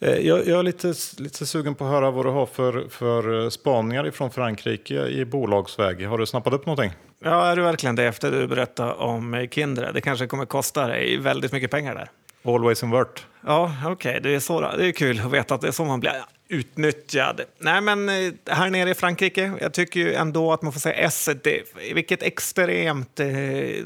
[0.00, 3.42] Eh, jag, jag, är lite, lite sugen på att höra vad du har för, för
[3.42, 6.06] eh, spaningar från Frankrike i bolagsväg.
[6.06, 6.92] Har du snappat upp någonting?
[7.24, 9.94] Ja, är du verkligen det efter du berättade om Kindred?
[9.94, 12.10] Det kanske kommer kosta dig väldigt mycket pengar där.
[12.54, 13.26] Always invert.
[13.46, 14.20] Ja, okej, okay.
[14.20, 16.12] det, är så, det är kul att veta att det är så man blir
[16.48, 17.40] utnyttjad.
[17.58, 20.94] Nej, men eh, här nere i Frankrike, jag tycker ju ändå att man får säga
[20.94, 21.62] Essity.
[21.94, 23.26] Vilket extremt eh,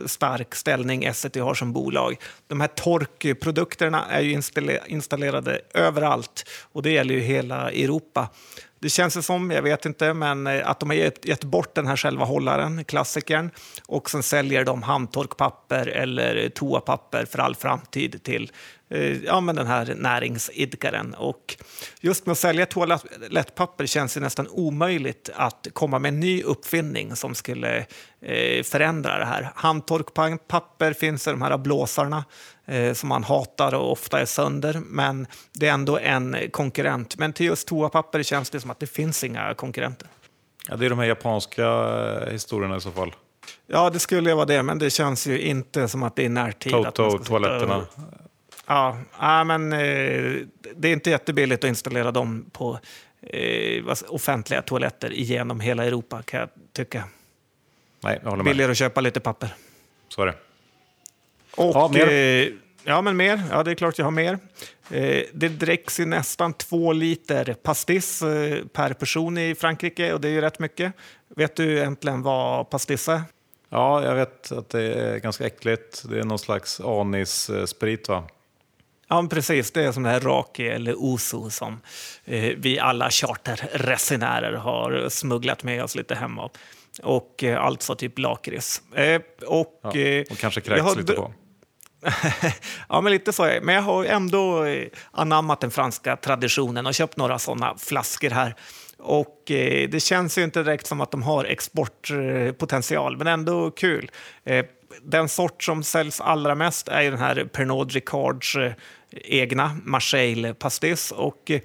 [0.06, 2.16] stark ställning Essity har som bolag.
[2.46, 4.42] De här torkprodukterna är ju
[4.86, 8.28] installerade överallt och det gäller ju hela Europa.
[8.82, 11.86] Det känns som, jag vet inte, men eh, att de har gett, gett bort den
[11.86, 13.50] här själva hållaren, klassikern,
[13.86, 18.50] och sen säljer de handtorkpapper eller toapapper för all framtid till
[19.24, 21.14] ja, men den här näringsidkaren.
[21.14, 21.56] Och
[22.00, 27.16] just med att sälja toalettpapper känns det nästan omöjligt att komma med en ny uppfinning
[27.16, 27.86] som skulle
[28.22, 29.52] eh, förändra det här.
[29.54, 32.24] Handtorkpapper finns i de här blåsarna
[32.66, 37.18] eh, som man hatar och ofta är sönder, men det är ändå en konkurrent.
[37.18, 40.08] Men till just toapapper känns det som att det finns inga konkurrenter.
[40.68, 43.14] Ja, det är de här japanska eh, historierna i så fall.
[43.66, 46.72] Ja, det skulle vara det, men det känns ju inte som att det är närtid.
[46.72, 47.86] Toto-toaletterna.
[48.70, 49.78] Ja, ja, men eh,
[50.76, 52.78] det är inte jättebilligt att installera dem på
[53.22, 57.04] eh, offentliga toaletter genom hela Europa, kan jag tycka.
[58.00, 58.50] Nej, jag håller med.
[58.50, 59.54] Billigare att köpa lite papper.
[60.08, 60.34] Så är det.
[61.56, 62.08] Och, ja, mer.
[62.08, 62.48] Eh,
[62.84, 63.42] ja, men mer.
[63.50, 64.38] Ja, det är klart jag har mer.
[64.90, 70.28] Eh, det dricks ju nästan två liter pastis eh, per person i Frankrike och det
[70.28, 70.92] är ju rätt mycket.
[71.36, 73.22] Vet du egentligen vad pastis är?
[73.68, 76.04] Ja, jag vet att det är ganska äckligt.
[76.10, 78.24] Det är någon slags anissprit, va?
[79.10, 79.70] Ja, precis.
[79.70, 81.80] Det är som det här raki eller oso som
[82.24, 86.50] eh, vi alla charterresenärer har smugglat med oss lite hemma.
[87.02, 88.82] Och eh, alltså typ lakrits.
[88.94, 91.32] Eh, och, ja, eh, och kanske kräks lite på.
[92.88, 93.44] ja, men lite så.
[93.44, 93.60] Är.
[93.60, 98.54] Men jag har ändå eh, anammat den franska traditionen och köpt några sådana flaskor här.
[98.98, 104.10] Och eh, det känns ju inte direkt som att de har exportpotential, men ändå kul.
[104.44, 104.64] Eh,
[105.02, 108.72] den sort som säljs allra mest är ju den här Pernod Ricards eh,
[109.12, 111.10] egna Marseille Pastis.
[111.10, 111.60] Och eh,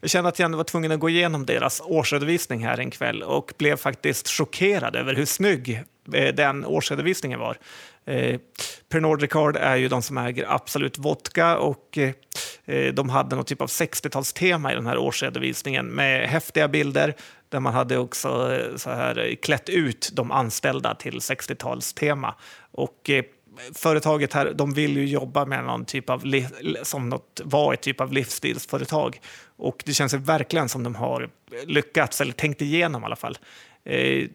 [0.00, 3.52] jag kände att jag var tvungen att gå igenom deras årsredovisning här en kväll och
[3.58, 5.82] blev faktiskt chockerad över hur snygg
[6.14, 7.56] eh, den årsredovisningen var.
[8.04, 8.40] Eh,
[8.88, 12.10] Pernod Ricard är ju de som äger Absolut Vodka och eh,
[12.66, 17.14] eh de hade någon typ av 60-talstema i den här årsredovisningen med häftiga bilder
[17.48, 22.34] där man hade också eh, så här, klätt ut de anställda till 60-talstema.
[22.72, 23.10] Och
[23.74, 26.24] företaget här, de vill ju jobba med någon typ av,
[26.82, 29.20] som något, var ett typ av livsstilsföretag.
[29.56, 31.30] Och det känns verkligen som de har
[31.66, 33.38] lyckats, eller tänkt igenom i alla fall.
[33.84, 34.28] Eh,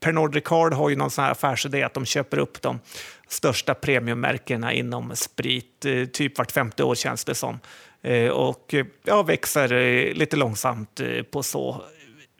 [0.00, 2.80] Pernod Ricard har ju någon sån här affärsidé att de köper upp de
[3.28, 7.60] största premiummärkena inom sprit, eh, typ vart femte år känns det som.
[8.02, 11.82] Eh, och eh, ja, växer eh, lite långsamt eh, på så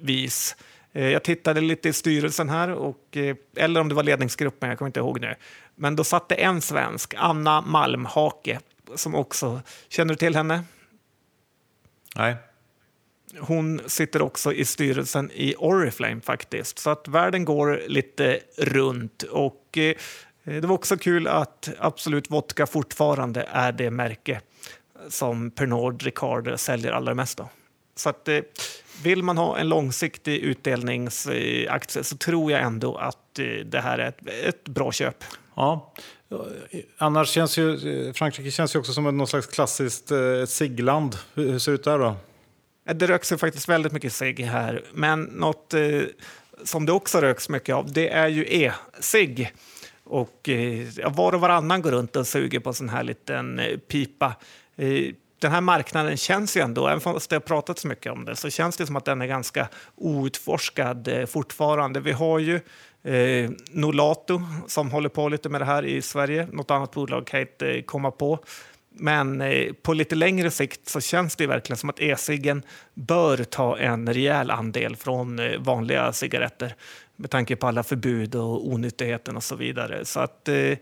[0.00, 0.56] vis.
[0.92, 3.16] Eh, jag tittade lite i styrelsen här, och,
[3.56, 5.34] eller om det var ledningsgruppen, jag kommer inte ihåg nu.
[5.80, 8.60] Men då satt det en svensk, Anna Malmhake,
[8.94, 9.60] som också...
[9.88, 10.64] Känner du till henne?
[12.16, 12.36] Nej.
[13.40, 16.78] Hon sitter också i styrelsen i Oriflame faktiskt.
[16.78, 19.22] Så att världen går lite runt.
[19.22, 19.94] Och eh,
[20.44, 24.40] det var också kul att Absolut Vodka fortfarande är det märke
[25.08, 27.38] som Pernod Ricard säljer allra mest.
[27.38, 27.48] Då.
[27.96, 28.40] Så att, eh,
[29.02, 34.08] vill man ha en långsiktig utdelningsaktie så tror jag ändå att eh, det här är
[34.08, 35.24] ett, ett bra köp.
[35.60, 35.92] Ja,
[36.98, 41.16] annars känns ju Frankrike känns ju också som något slags klassiskt eh, sigland.
[41.34, 42.16] Hur, hur ser det ut där då?
[42.94, 46.02] Det röks ju faktiskt väldigt mycket cigg här, men något eh,
[46.64, 49.52] som det också röks mycket av, det är ju e-cigg.
[50.04, 53.78] Och eh, var och varannan går runt och suger på en sån här liten eh,
[53.78, 54.34] pipa.
[54.76, 58.36] Eh, den här marknaden känns ju ändå, även fast det har pratats mycket om det,
[58.36, 62.00] så känns det som att den är ganska outforskad eh, fortfarande.
[62.00, 62.60] Vi har ju
[63.02, 66.48] eh, Nolato som håller på lite med det här i Sverige.
[66.52, 68.38] Något annat bolag kan jag inte komma på.
[68.92, 72.62] Men eh, på lite längre sikt så känns det verkligen som att e-ciggen
[72.94, 76.74] bör ta en rejäl andel från eh, vanliga cigaretter
[77.16, 80.04] med tanke på alla förbud och onyttigheten och så vidare.
[80.04, 80.78] Så att eh,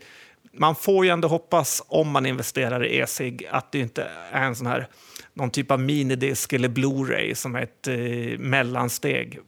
[0.53, 4.55] man får ju ändå hoppas om man investerar i e-cigg att det inte är en
[4.55, 4.87] sån här
[5.33, 9.39] någon typ av minidisk eller Blu-ray som är ett eh, mellansteg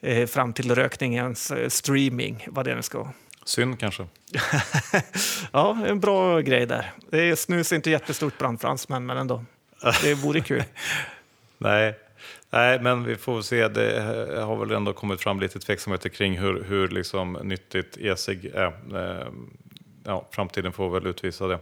[0.00, 3.12] eh, fram till rökningens eh, streaming, vad det nu ska vara.
[3.44, 4.06] Synd kanske.
[5.52, 6.92] ja, en bra grej där.
[7.10, 9.44] Det är snus är inte jättestort bland fransmän, men ändå.
[10.02, 10.64] Det vore kul.
[11.58, 11.94] Nej.
[12.50, 13.68] Nej, men vi får se.
[13.68, 14.02] Det
[14.42, 18.66] har väl ändå kommit fram lite tveksamheter kring hur, hur liksom nyttigt e-cigg är.
[18.96, 19.50] Ehm,
[20.04, 21.58] ja, framtiden får väl utvisa det.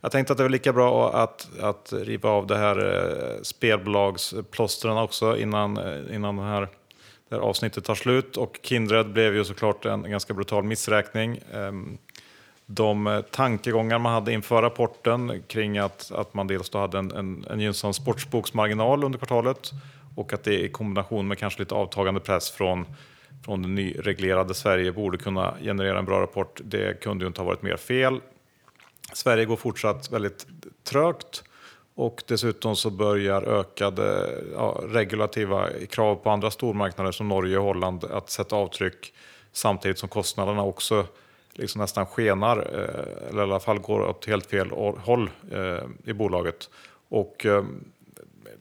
[0.00, 4.96] Jag tänkte att det var lika bra att, att riva av det här eh, spelbolagsplåstren
[4.96, 6.68] också innan, eh, innan den här,
[7.34, 8.36] där avsnittet tar slut.
[8.36, 11.40] Och Kindred blev ju såklart en ganska brutal missräkning.
[11.54, 11.98] Ehm,
[12.66, 17.46] de tankegångar man hade inför rapporten kring att, att man dels då hade en, en,
[17.50, 19.70] en gynnsam sportsboksmarginal under kvartalet
[20.16, 22.86] och att det i kombination med kanske lite avtagande press från,
[23.44, 26.60] från det nyreglerade Sverige borde kunna generera en bra rapport.
[26.64, 28.20] Det kunde ju inte ha varit mer fel.
[29.12, 30.46] Sverige går fortsatt väldigt
[30.84, 31.44] trögt
[31.94, 38.04] och dessutom så börjar ökade ja, regulativa krav på andra stormarknader som Norge och Holland
[38.04, 39.12] att sätta avtryck
[39.52, 41.06] samtidigt som kostnaderna också
[41.52, 44.70] liksom nästan skenar, eh, eller i alla fall går åt helt fel
[45.04, 46.70] håll eh, i bolaget.
[47.08, 47.64] Och eh,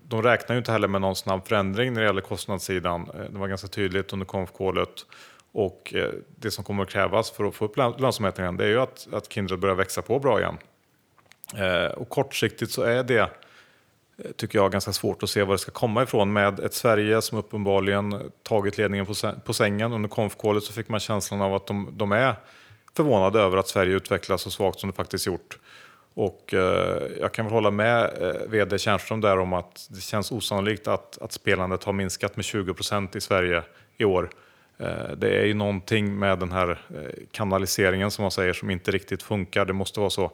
[0.04, 3.10] de räknar ju inte heller med någon snabb förändring när det gäller kostnadssidan.
[3.14, 5.06] Eh, det var ganska tydligt under konfkålet.
[5.52, 8.70] Och eh, det som kommer att krävas för att få upp lönsamheten igen, det är
[8.70, 10.58] ju att, att Kindred börjar växa på bra igen.
[11.58, 15.60] Eh, och kortsiktigt så är det eh, tycker jag ganska svårt att se var det
[15.60, 16.34] ska komma ifrån.
[16.34, 19.06] Med ett Sverige som uppenbarligen tagit ledningen
[19.46, 22.36] på, sängen under konfkålet så fick man känslan av att de, de är
[22.96, 25.60] förvånade över att Sverige utvecklas så svagt som det faktiskt gjort.
[26.14, 30.32] Och eh, jag kan väl hålla med eh, vd Tjärnström där om att det känns
[30.32, 33.64] osannolikt att, att spelandet har minskat med 20 procent i Sverige
[33.98, 34.30] i år.
[34.78, 38.92] Eh, det är ju någonting med den här eh, kanaliseringen som man säger som inte
[38.92, 39.66] riktigt funkar.
[39.66, 40.32] Det måste vara så,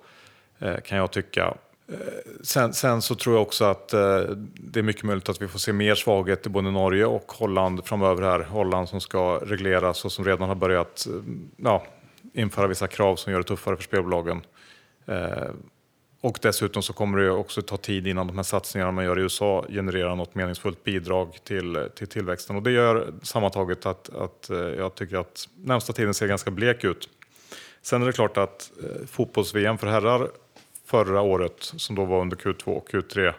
[0.59, 1.53] Eh, kan jag tycka.
[1.87, 1.97] Eh,
[2.41, 4.19] sen, sen, så tror jag också att eh,
[4.53, 7.85] det är mycket möjligt att vi får se mer svaghet i både Norge och Holland
[7.85, 8.39] framöver här.
[8.39, 11.07] Holland som ska regleras och som redan har börjat
[11.57, 11.85] ja,
[12.33, 14.41] införa vissa krav som gör det tuffare för spelbolagen.
[15.05, 15.49] Eh,
[16.21, 19.21] och dessutom så kommer det också ta tid innan de här satsningarna man gör i
[19.21, 22.55] USA genererar något meningsfullt bidrag till, till tillväxten.
[22.55, 27.09] Och det gör sammantaget att, att jag tycker att närmsta tiden ser ganska blek ut.
[27.81, 30.29] Sen är det klart att eh, fotbolls-VM för herrar
[30.89, 33.33] förra året, som då var under Q2 och Q3,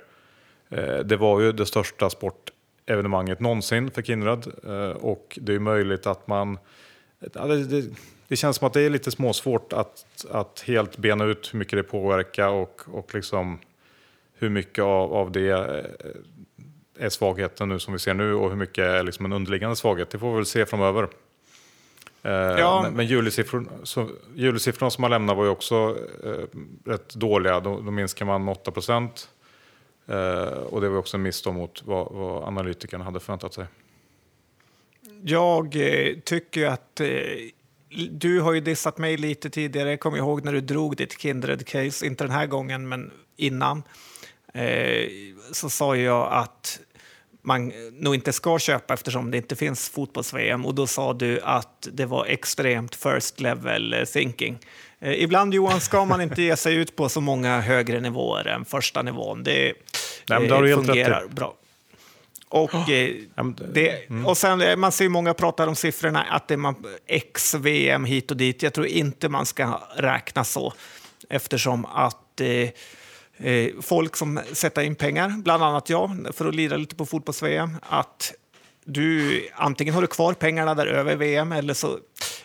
[0.68, 4.46] eh, det var ju det största sportevenemanget någonsin för Kindred.
[4.64, 6.58] Eh, och det är möjligt att man...
[7.34, 7.84] Ja, det, det,
[8.28, 11.78] det känns som att det är lite småsvårt att, att helt bena ut hur mycket
[11.78, 13.58] det påverkar och, och liksom
[14.38, 18.56] hur mycket av, av det eh, är svagheten nu som vi ser nu och hur
[18.56, 20.10] mycket är liksom en underliggande svaghet.
[20.10, 21.08] Det får vi väl se framöver.
[22.22, 22.80] Eh, ja.
[22.82, 26.58] Men, men julisiffrorna som man lämnar var ju också eh,
[26.90, 27.60] rätt dåliga.
[27.60, 29.28] Då, då minskar man med 8 procent.
[30.06, 33.66] Eh, och det var också en miss mot vad, vad analytikerna hade förväntat sig.
[35.22, 37.06] Jag eh, tycker att eh,
[38.10, 39.90] du har ju dissat mig lite tidigare.
[39.90, 43.82] Jag kommer ihåg när du drog ditt Kindred-case, inte den här gången, men innan.
[44.54, 45.08] Eh,
[45.52, 46.80] så sa jag att
[47.42, 50.66] man nog inte ska köpa eftersom det inte finns fotbolls-VM.
[50.66, 54.58] Och då sa du att det var extremt first level thinking.
[55.00, 58.64] Eh, ibland Johan ska man inte ge sig ut på så många högre nivåer än
[58.64, 59.42] första nivån.
[59.42, 59.72] Det,
[60.28, 61.54] Nej, det fungerar bra.
[62.48, 62.86] Och, oh.
[63.72, 64.26] det, mm.
[64.26, 66.74] och sen, eh, man ser ju många prata om siffrorna, att det är man,
[67.06, 68.62] X, VM hit och dit.
[68.62, 70.72] Jag tror inte man ska räkna så
[71.28, 72.70] eftersom att eh, eh,
[73.42, 77.76] Eh, folk som sätter in pengar, bland annat jag, för att lira lite på fotbolls-VM,
[77.82, 78.32] att
[78.84, 81.98] du antingen har du kvar pengarna där över VM eller så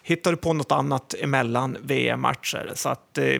[0.03, 2.71] hittar du på något annat emellan VM-matcher.
[2.75, 3.37] Så att eh,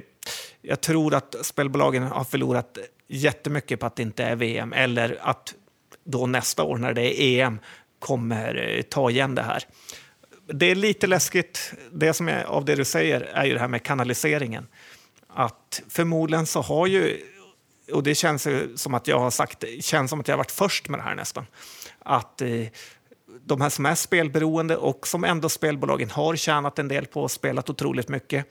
[0.62, 5.54] jag tror att spelbolagen har förlorat jättemycket på att det inte är VM eller att
[6.04, 7.60] då nästa år när det är EM
[8.00, 9.64] kommer eh, ta igen det här.
[10.48, 13.68] Det är lite läskigt, det som är, av det du säger, är ju det här
[13.68, 14.68] med kanaliseringen.
[15.28, 17.18] Att förmodligen så har ju,
[17.92, 20.90] och det känns som att jag har sagt, känns som att jag har varit först
[20.90, 21.46] med det här nästan,
[22.00, 22.68] att eh,
[23.46, 27.32] de här som är spelberoende och som ändå spelbolagen har tjänat en del på och
[27.32, 28.46] spelat otroligt mycket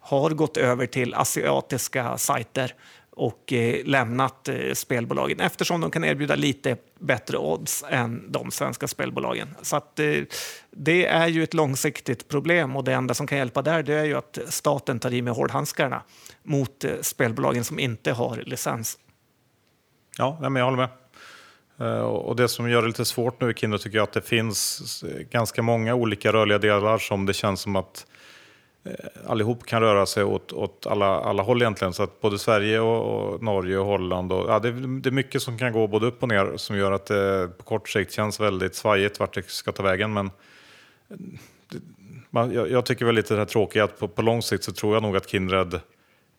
[0.00, 2.74] har gått över till asiatiska sajter
[3.10, 8.88] och eh, lämnat eh, spelbolagen eftersom de kan erbjuda lite bättre odds än de svenska
[8.88, 9.48] spelbolagen.
[9.62, 10.14] Så att, eh,
[10.70, 14.04] det är ju ett långsiktigt problem och det enda som kan hjälpa där det är
[14.04, 16.02] ju att staten tar i med hårdhandskarna
[16.42, 18.98] mot eh, spelbolagen som inte har licens.
[20.18, 20.88] Ja, men jag håller med.
[21.78, 24.22] Eh, och det som gör det lite svårt nu i Kindle tycker jag att det
[24.22, 28.06] finns eh, ganska många olika rörliga delar som det känns som att
[29.26, 31.92] allihop kan röra sig åt, åt alla, alla håll egentligen.
[31.92, 34.70] Så att både Sverige och, och Norge och Holland, och, ja, det,
[35.00, 37.64] det, är mycket som kan gå både upp och ner som gör att det på
[37.64, 40.12] kort sikt känns väldigt svajigt vart det ska ta vägen.
[40.12, 40.30] Men
[42.30, 44.72] man, jag, jag, tycker väl lite det här tråkiga att på, på lång sikt så
[44.72, 45.80] tror jag nog att Kindred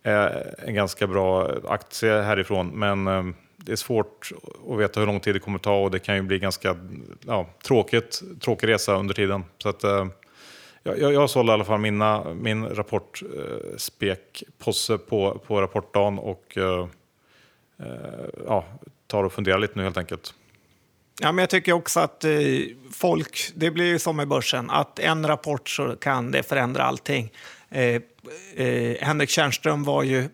[0.03, 0.27] Eh,
[0.57, 2.67] en ganska bra aktie härifrån.
[2.67, 3.23] Men eh,
[3.57, 4.31] det är svårt
[4.69, 6.77] att veta hur lång tid det kommer ta och det kan ju bli ganska
[7.25, 9.43] ja, tråkigt, tråkig resa under tiden.
[9.57, 10.07] Så att, eh,
[10.83, 16.57] jag, jag sålde i alla fall mina, min rapport eh, spekposse på, på rapportdagen och
[16.57, 16.87] eh,
[18.47, 18.65] ja,
[19.07, 20.33] tar och funderar lite nu helt enkelt.
[21.19, 22.31] Ja, men jag tycker också att eh,
[22.91, 27.31] folk, det blir ju som med börsen, att en rapport så kan det förändra allting.
[27.69, 28.01] Eh,
[28.55, 30.29] eh, Henrik Tjärnström var ju,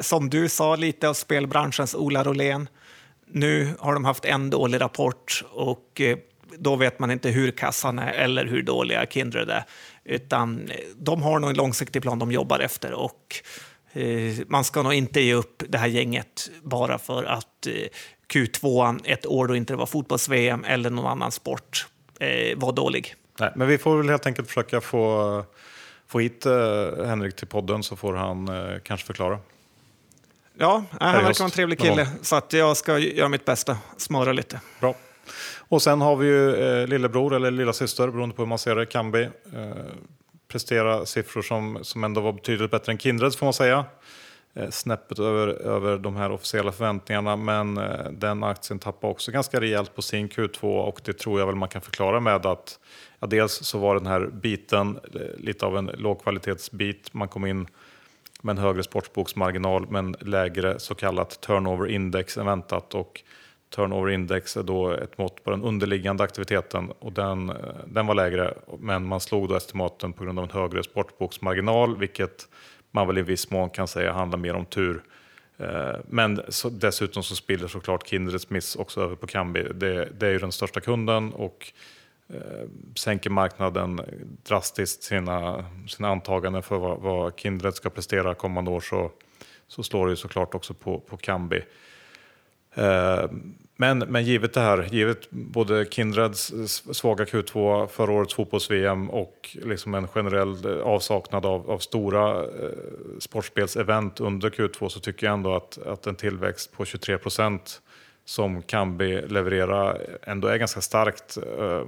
[0.00, 2.68] som du sa, lite av spelbranschens Ola Rolén.
[3.26, 6.18] Nu har de haft en dålig rapport och eh,
[6.58, 9.64] då vet man inte hur kassan är eller hur dåliga Kindred är.
[10.04, 13.36] Utan eh, de har nog en långsiktig plan de jobbar efter och
[13.92, 17.72] eh, man ska nog inte ge upp det här gänget bara för att eh,
[18.32, 21.86] Q2 ett år då inte det var fotbolls-VM eller någon annan sport
[22.56, 23.14] var dålig.
[23.38, 25.44] Nej, men vi får väl helt enkelt försöka få,
[26.06, 26.44] få hit
[27.06, 28.50] Henrik till podden så får han
[28.84, 29.38] kanske förklara.
[30.58, 34.32] Ja, han verkar vara en trevlig kille, så att jag ska göra mitt bästa, smöra
[34.32, 34.60] lite.
[34.80, 34.94] Bra.
[35.58, 38.76] Och sen har vi ju eh, lillebror, eller lilla syster beroende på hur man ser
[38.76, 39.22] det, Kambi.
[39.22, 39.30] Eh,
[40.48, 43.84] prestera siffror som, som ändå var betydligt bättre än Kindreds får man säga.
[44.58, 49.60] Eh, snäppet över, över de här officiella förväntningarna, men eh, den aktien tappade också ganska
[49.60, 52.78] rejält på sin Q2 och det tror jag väl man kan förklara med att
[53.20, 57.14] ja, dels så var den här biten eh, lite av en lågkvalitetsbit.
[57.14, 57.66] Man kom in
[58.42, 62.94] med en högre sportboksmarginal, men lägre så kallat turnover index än väntat.
[62.94, 63.22] Och
[63.74, 67.52] turnover index är då ett mått på den underliggande aktiviteten och den,
[67.86, 72.48] den var lägre men man slog då estimaten på grund av en högre sportboksmarginal vilket
[72.90, 75.02] man väl i viss mån kan säga handlar mer om tur.
[75.58, 79.62] Eh, men dessutom så spiller såklart Kindreds miss också över på Kambi.
[79.74, 81.72] Det, det är ju den största kunden och
[82.28, 84.00] eh, sänker marknaden
[84.42, 89.10] drastiskt sina, sina antaganden för vad, vad Kindred ska prestera kommande år så,
[89.68, 91.62] så slår det ju såklart också på, på Kambi.
[92.78, 93.30] Eh,
[93.80, 96.52] men, men givet det här, givet både Kindreds
[96.92, 102.48] svaga Q2, förra årets fotbolls-VM och liksom en generell eh, avsaknad av, av stora eh,
[103.18, 107.80] sportspelsevent under Q2 så tycker jag ändå att, att en tillväxt på 23 procent
[108.24, 111.82] som Kambi levererar ändå är ganska starkt eh,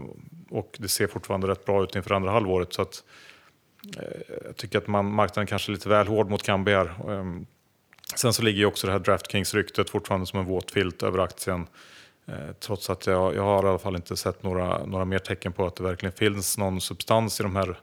[0.50, 2.72] och det ser fortfarande rätt bra ut inför andra halvåret.
[2.72, 3.04] Så att,
[3.96, 7.10] eh, jag tycker att man, marknaden kanske är lite väl hård mot Kambi här.
[7.10, 7.46] Ehm,
[8.16, 11.66] Sen så ligger ju också det här DraftKings-ryktet fortfarande som en våt filt över aktien.
[12.26, 15.52] Eh, trots att jag, jag har i alla fall inte sett några, några mer tecken
[15.52, 17.78] på att det verkligen finns någon substans i de här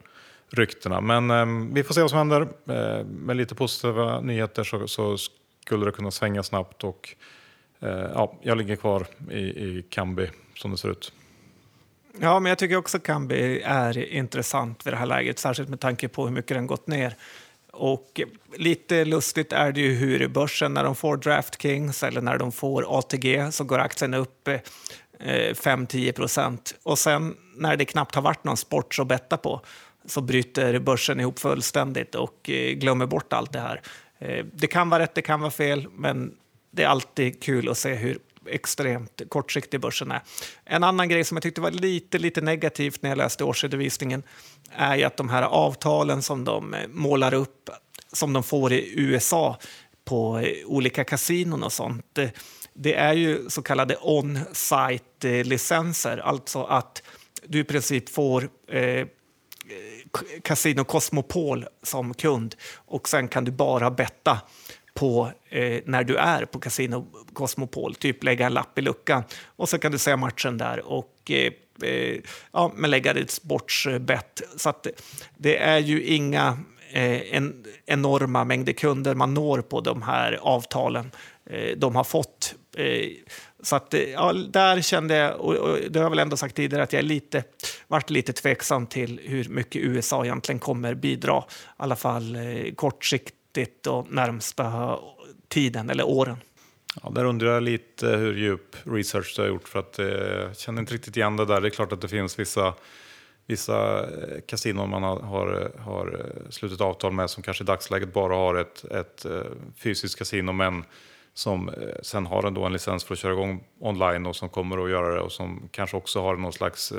[0.50, 1.00] ryktena.
[1.00, 2.48] Men eh, vi får se vad som händer.
[2.66, 5.16] Eh, med lite positiva nyheter så, så,
[5.64, 6.84] skulle det kunna svänga snabbt.
[6.84, 7.14] Och,
[7.80, 11.12] eh, ja, jag ligger kvar i, i Kambi som det ser ut.
[12.20, 16.08] Ja, men jag tycker också Kambi är intressant vid det här läget, särskilt med tanke
[16.08, 17.16] på hur mycket den gått ner.
[17.78, 18.20] Och
[18.56, 22.98] lite lustigt är det ju hur börsen, när de får DraftKings eller när de får
[22.98, 24.60] ATG så går aktien upp eh,
[25.20, 26.74] 5-10 procent.
[26.82, 29.60] Och sen när det knappt har varit någon sport att betta på
[30.04, 33.82] så bryter börsen ihop fullständigt och eh, glömmer bort allt det här.
[34.18, 36.34] Eh, det kan vara rätt, det kan vara fel, men
[36.70, 40.22] det är alltid kul att se hur extremt kortsiktig börsen är.
[40.64, 44.22] En annan grej som jag tyckte var lite, lite negativt när jag läste årsredovisningen
[44.70, 47.70] är ju att de här avtalen som de eh, målar upp,
[48.12, 49.58] som de får i USA
[50.04, 52.28] på eh, olika kasinon och sånt, eh,
[52.74, 57.02] det är ju så kallade on-site-licenser, alltså att
[57.46, 59.06] du i princip får eh,
[60.42, 64.40] Casino Cosmopol som kund och sen kan du bara betta
[64.98, 69.68] på eh, när du är på Casino Cosmopol, typ lägga en lapp i luckan och
[69.68, 72.16] så kan du se matchen där och eh, eh,
[72.52, 74.42] ja, men lägga ditt sportsbett.
[74.56, 74.86] Så att
[75.36, 76.58] det är ju inga
[76.92, 81.10] eh, en, enorma mängder kunder man når på de här avtalen
[81.50, 82.54] eh, de har fått.
[82.76, 83.08] Eh,
[83.62, 86.56] så att, eh, ja, där kände jag, och, och det har jag väl ändå sagt
[86.56, 87.44] tidigare, att jag är lite,
[87.88, 91.42] varit lite tveksam till hur mycket USA egentligen kommer bidra, i
[91.76, 92.74] alla fall eh,
[93.58, 94.98] kortsiktigt och närmsta
[95.48, 96.36] tiden eller åren.
[97.02, 100.56] Ja, där undrar jag lite hur djup research du har gjort för att eh, jag
[100.56, 101.60] känner inte riktigt igen det där.
[101.60, 102.74] Det är klart att det finns vissa,
[103.46, 108.54] vissa eh, kasinon man har, har, slutit avtal med som kanske i dagsläget bara har
[108.54, 109.42] ett, ett eh,
[109.76, 110.84] fysiskt kasino men
[111.34, 114.84] som eh, sen har ändå en licens för att köra igång online och som kommer
[114.84, 116.92] att göra det och som kanske också har någon slags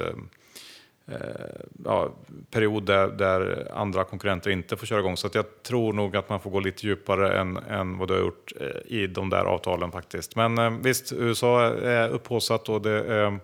[1.11, 2.13] Eh, ja,
[2.51, 5.17] period där, där, andra konkurrenter inte får köra igång.
[5.17, 8.21] Så jag tror nog att man får gå lite djupare än, än vad du har
[8.21, 10.35] gjort eh, i de där avtalen faktiskt.
[10.35, 13.39] Men eh, visst, USA är upphåsat och det är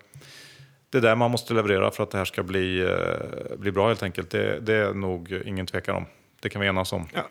[0.89, 3.87] det är där man måste leverera för att det här ska bli, eh, bli bra
[3.87, 4.29] helt enkelt.
[4.29, 6.05] Det, det är nog ingen tvekan om.
[6.41, 7.07] Det kan vi enas om.
[7.13, 7.21] Ja.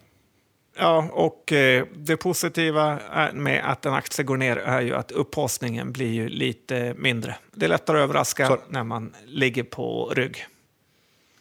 [0.77, 2.99] Ja, och eh, det positiva
[3.33, 7.37] med att en aktie går ner är ju att upphaussningen blir ju lite mindre.
[7.53, 8.59] Det är lättare att överraska Så.
[8.69, 10.47] när man ligger på rygg.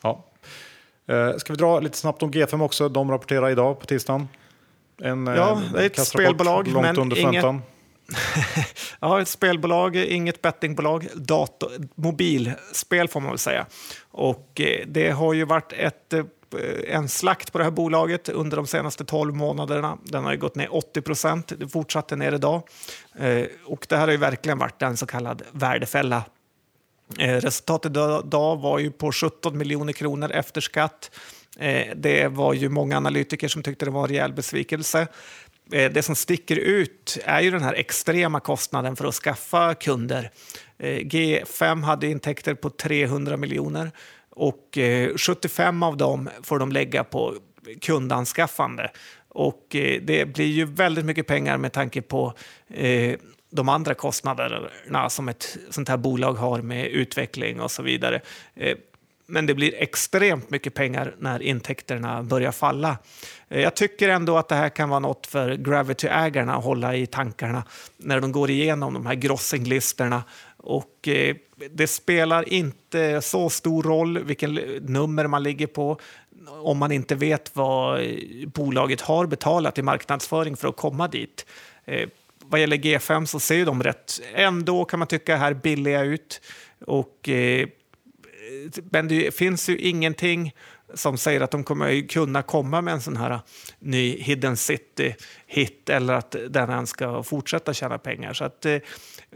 [0.01, 0.25] Ja.
[1.07, 2.89] Eh, ska vi dra lite snabbt om G5 också?
[2.89, 4.27] De rapporterar idag på tisdagen.
[5.01, 7.45] En, ja, det är ett spelbolag, långt men under inget,
[8.99, 13.65] ja, ett spelbolag, inget bettingbolag, dator, mobilspel får man väl säga.
[14.11, 16.23] Och eh, det har ju varit ett, eh,
[16.59, 19.97] Eh, en slakt på det här bolaget under de senaste 12 månaderna.
[20.03, 22.63] Den har ju gått ner 80 procent, det fortsatte ner idag.
[23.19, 26.23] Eh, och det här har ju verkligen varit en så kallad värdefälla.
[27.19, 27.91] Eh, resultatet
[28.25, 31.11] idag var ju på 17 miljoner kronor efter skatt.
[31.95, 35.07] Det var ju många analytiker som tyckte det var en rejäl besvikelse.
[35.69, 40.31] Det som sticker ut är ju den här extrema kostnaden för att skaffa kunder.
[40.79, 43.91] G5 hade intäkter på 300 miljoner
[44.35, 47.35] och eh, 75 av dem får de lägga på
[47.81, 48.91] kundanskaffande.
[49.29, 52.33] Och eh, det blir ju väldigt mycket pengar med tanke på
[52.69, 53.15] eh,
[53.51, 58.21] de andra kostnaderna som ett sånt här bolag har med utveckling och så vidare.
[59.25, 62.97] Men det blir extremt mycket pengar när intäkterna börjar falla.
[63.47, 67.63] Jag tycker ändå att det här kan vara något för Gravity-ägarna att hålla i tankarna
[67.97, 70.23] när de går igenom de här grossinglistorna.
[70.57, 71.07] Och
[71.71, 75.99] det spelar inte så stor roll vilken nummer man ligger på
[76.47, 81.45] om man inte vet vad eh, bolaget har betalat i marknadsföring för att komma dit.
[81.85, 82.09] Eh,
[82.39, 86.41] vad gäller G5 så ser de rätt, ändå kan man tycka, här billiga ut.
[86.85, 87.67] Och eh,
[88.91, 90.53] men det finns ju ingenting
[90.93, 93.39] som säger att de kommer kunna komma med en sån här eh,
[93.79, 98.33] ny Hidden City-hit eller att den ens ska fortsätta tjäna pengar.
[98.33, 98.77] Så att, eh,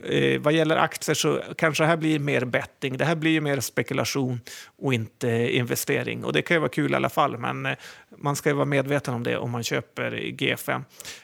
[0.04, 2.98] eh, vad gäller aktier så kanske det här blir mer betting.
[2.98, 4.41] Det här blir mer spekulation
[4.78, 6.24] och inte investering.
[6.24, 7.78] Och det kan ju vara kul i alla fall, men eh,
[8.18, 10.84] man ska ju vara medveten om det om man köper G5.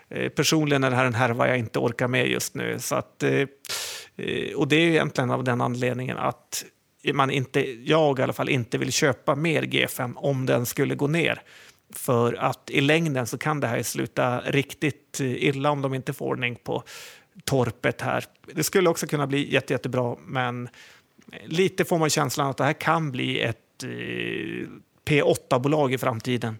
[0.09, 2.79] Eh, personligen är det här en härva jag inte orkar med just nu.
[2.79, 3.31] Så att, eh,
[4.15, 6.65] eh och det är egentligen av den anledningen att
[7.13, 11.07] man inte, jag i alla fall inte vill köpa mer G5 om den skulle gå
[11.07, 11.41] ner.
[11.95, 16.13] För att i längden så kan det här sluta riktigt eh, illa om de inte
[16.13, 16.83] får ordning på
[17.45, 18.25] torpet här.
[18.53, 20.69] Det skulle också kunna bli jätte, jättebra, men
[21.45, 24.67] lite får man känslan att det här kan bli ett eh,
[25.05, 26.57] P8-bolag i framtiden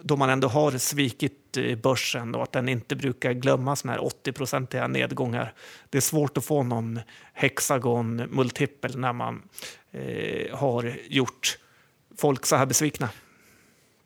[0.00, 4.00] då man ändå har svikit eh, börsen och att den inte brukar glömma såna här
[4.00, 5.52] 80-procentiga nedgångar.
[5.90, 7.00] Det är svårt att få någon
[7.32, 9.42] hexagon multipel när man
[9.92, 11.58] eh, har gjort
[12.18, 13.08] folk så här besvikna.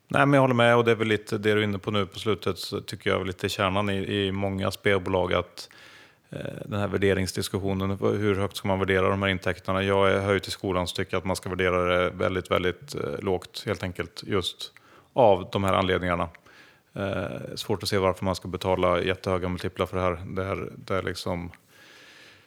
[0.07, 1.91] Nej, men jag håller med och det är väl lite det du är inne på
[1.91, 5.69] nu på slutet, så tycker jag är lite kärnan i, i många spelbolag att
[6.31, 9.83] Eh, den här värderingsdiskussionen, hur högt ska man värdera de här intäkterna?
[9.83, 13.19] Jag är ju till skolan så tycker att man ska värdera det väldigt, väldigt eh,
[13.19, 14.23] lågt helt enkelt.
[14.27, 14.73] Just
[15.13, 16.29] av de här anledningarna.
[16.93, 20.21] Eh, svårt att se varför man ska betala jättehöga multiplar för det här.
[20.25, 21.51] Där, där liksom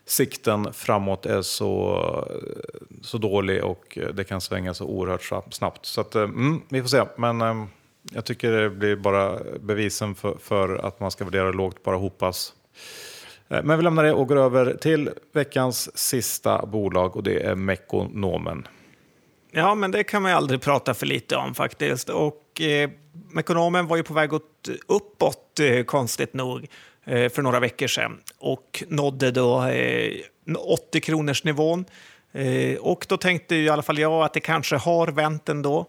[0.05, 1.97] sikten framåt är så,
[2.31, 5.87] eh, så dålig och det kan svänga så oerhört snabbt.
[5.87, 7.05] Så att, mm, vi får se.
[7.17, 7.65] Men eh,
[8.13, 12.55] jag tycker det blir bara bevisen för, för att man ska värdera lågt bara hopas.
[13.49, 17.55] Eh, men vi lämnar det och går över till veckans sista bolag och det är
[17.55, 18.69] Mekonomen.
[19.51, 22.09] Ja, men det kan man ju aldrig prata för lite om faktiskt.
[22.09, 22.91] Och eh,
[23.31, 26.67] Mekonomen var ju på väg åt, uppåt, eh, konstigt nog,
[27.05, 30.13] eh, för några veckor sedan och nådde då eh,
[30.59, 31.85] 80 kronors nivån.
[32.33, 35.87] Eh, och då tänkte i alla fall jag att det kanske har vänt ändå.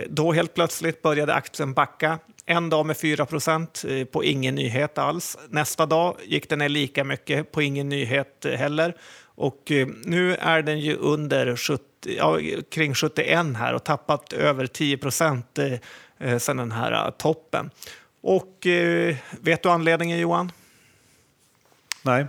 [0.00, 2.18] Eh, då helt plötsligt började aktien backa.
[2.46, 5.38] En dag med 4 procent eh, på ingen nyhet alls.
[5.48, 8.96] Nästa dag gick den ner lika mycket på ingen nyhet heller.
[9.34, 9.72] Och
[10.04, 12.38] nu är den ju under 70 ja,
[12.70, 15.72] kring 71 här och tappat över 10 procent eh,
[16.18, 17.70] eh, sedan den här eh, toppen.
[18.20, 20.52] Och eh, vet du anledningen Johan?
[22.02, 22.26] Nej.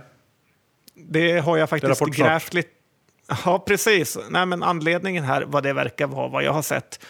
[0.94, 2.70] Det har jag faktiskt grävt lite.
[3.44, 4.18] Ja, precis.
[4.30, 7.04] Nej, men anledningen här, vad det verkar vara, vad jag har sett,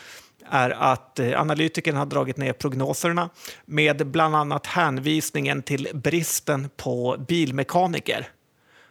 [0.51, 3.31] är att eh, analytikern har dragit ner prognoserna
[3.65, 8.29] med bland annat hänvisningen till bristen på bilmekaniker.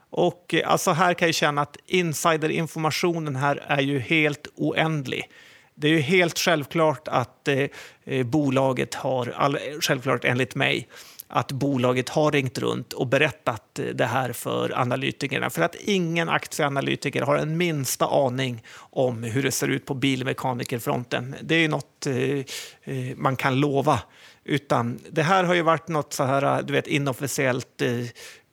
[0.10, 5.24] Och eh, alltså här kan jag känna att insiderinformationen här är ju helt oändlig.
[5.76, 7.68] Det är ju helt självklart att eh,
[8.06, 10.88] eh bolaget har, all, självklart enligt mig,
[11.32, 15.50] att bolaget har ringt runt och berättat det här för analytikerna.
[15.50, 21.36] För att ingen aktieanalytiker har en minsta aning om hur det ser ut på bilmekanikerfronten.
[21.42, 24.00] Det är något eh, eh, man kan lova.
[24.44, 27.90] Utan det här har ju varit något så här, du vet, inofficiellt eh,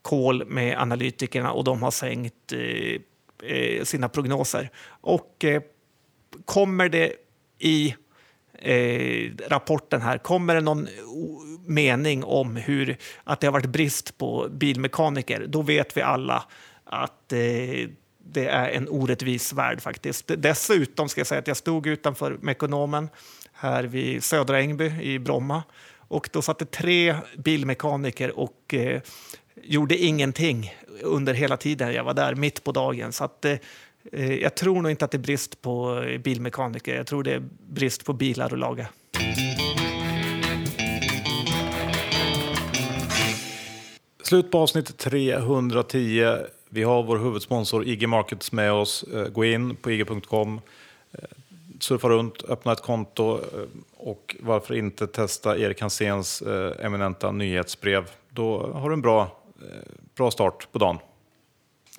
[0.02, 3.00] call med analytikerna och de har sänkt eh,
[3.50, 4.70] eh sina prognoser.
[5.00, 5.62] Och eh,
[6.44, 7.12] kommer det
[7.58, 7.94] i
[8.58, 10.88] eh, rapporten här, kommer det någon
[11.66, 16.44] mening om hur, att det har varit brist på bilmekaniker, då vet vi alla
[16.84, 17.38] att eh,
[18.32, 20.30] det är en orättvis värld faktiskt.
[20.36, 23.08] Dessutom ska jag säga att jag stod utanför Mekonomen
[23.52, 25.62] här vid Södra Ängby i Bromma
[26.08, 29.00] och då satt det tre bilmekaniker och eh,
[29.62, 33.12] gjorde ingenting under hela tiden jag var där, mitt på dagen.
[33.12, 33.58] Så att, eh, Eh,
[34.12, 36.94] Eh, jag tror nog inte att det är brist på eh, bilmekaniker.
[36.96, 38.88] Jag tror det är brist på bilar att laga.
[44.22, 46.36] Slut på avsnitt 310.
[46.68, 49.02] Vi har vår huvudsponsor IG Markets med oss.
[49.02, 50.60] Eh, gå in på ig.com,
[51.80, 53.40] surfa runt, öppna ett konto
[53.96, 56.42] och varför inte testa Erik Hanséns
[56.80, 58.10] eminenta nyhetsbrev.
[58.30, 59.36] Då har du en bra,
[60.14, 60.98] bra start på dagen.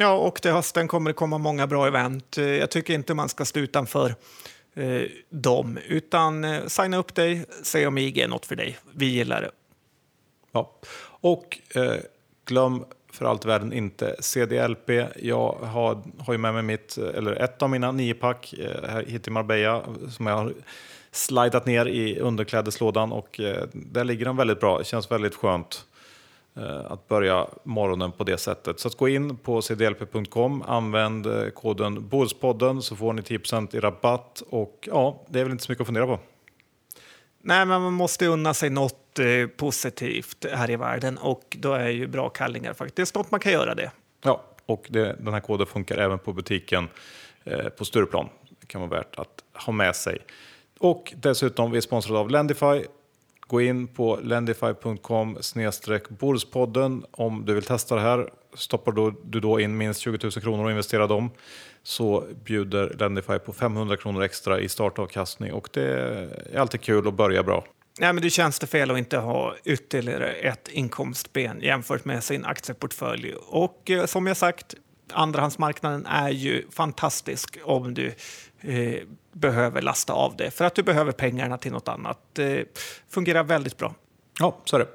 [0.02, 2.38] Ja, och till hösten kommer det komma många bra event.
[2.38, 4.16] Eh, jag tycker inte man ska stå utanför
[4.74, 8.78] eh, dem, utan eh, signa upp dig, se om IG är något för dig.
[8.96, 9.52] Vi gillar det.
[10.52, 11.94] Ja, och eh,
[12.46, 14.90] glöm för allt i världen inte CDLP.
[15.16, 19.32] Jag har, har ju med mig mitt, eller ett av mina niopack eh, hit i
[19.32, 20.54] Marbella som jag har
[21.12, 24.78] slidat ner i underklädeslådan och eh, där ligger de väldigt bra.
[24.78, 25.86] Det känns väldigt skönt.
[26.56, 28.80] Eh, att börja morgonen på det sättet.
[28.80, 33.80] Så att gå in på cdlp.com, använd eh, koden Bordspodden så får ni 10% i
[33.80, 36.20] rabatt och ja, det är väl inte så mycket att fundera på.
[37.42, 41.90] Nej, men man måste unna sig något eh, positivt här i världen och då är
[41.90, 43.92] ju bra kallingar faktiskt något man kan göra det.
[44.24, 46.88] Ja, och det, den här koden funkar även på butiken
[47.44, 48.30] eh, på Stureplan.
[48.60, 50.18] Det kan vara värt att ha med sig.
[50.80, 52.84] Och dessutom, vi är sponsrade av Lendify
[53.50, 55.38] Gå in på lendify.com
[56.10, 58.30] bordspodden om du vill testa det här.
[58.54, 58.92] Stoppar
[59.24, 61.32] du då in minst 20 000 kronor och investerar dem
[61.84, 65.84] så bjuder Lendify på 500 kronor extra i startavkastning och det
[66.54, 67.66] är alltid kul att börja bra.
[68.00, 72.46] Nej, men det känns det fel att inte ha ytterligare ett inkomstben jämfört med sin
[72.46, 73.34] aktieportfölj.
[73.34, 74.76] Och eh, som jag sagt,
[75.14, 78.08] andrahandsmarknaden är ju fantastisk om du
[78.62, 82.20] eh, behöver lasta av det för att du behöver pengarna till något annat.
[82.34, 82.66] Det
[83.10, 83.94] fungerar väldigt bra.
[84.40, 84.88] Ja, så är det.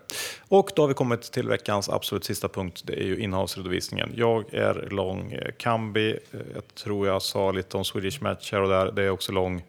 [0.49, 2.83] Och då har vi kommit till veckans absolut sista punkt.
[2.85, 4.13] Det är ju innehavsredovisningen.
[4.15, 6.11] Jag är lång eh, Kambi.
[6.11, 8.93] Eh, jag tror jag sa lite om Swedish Match här och där.
[8.93, 9.65] Det är också lång.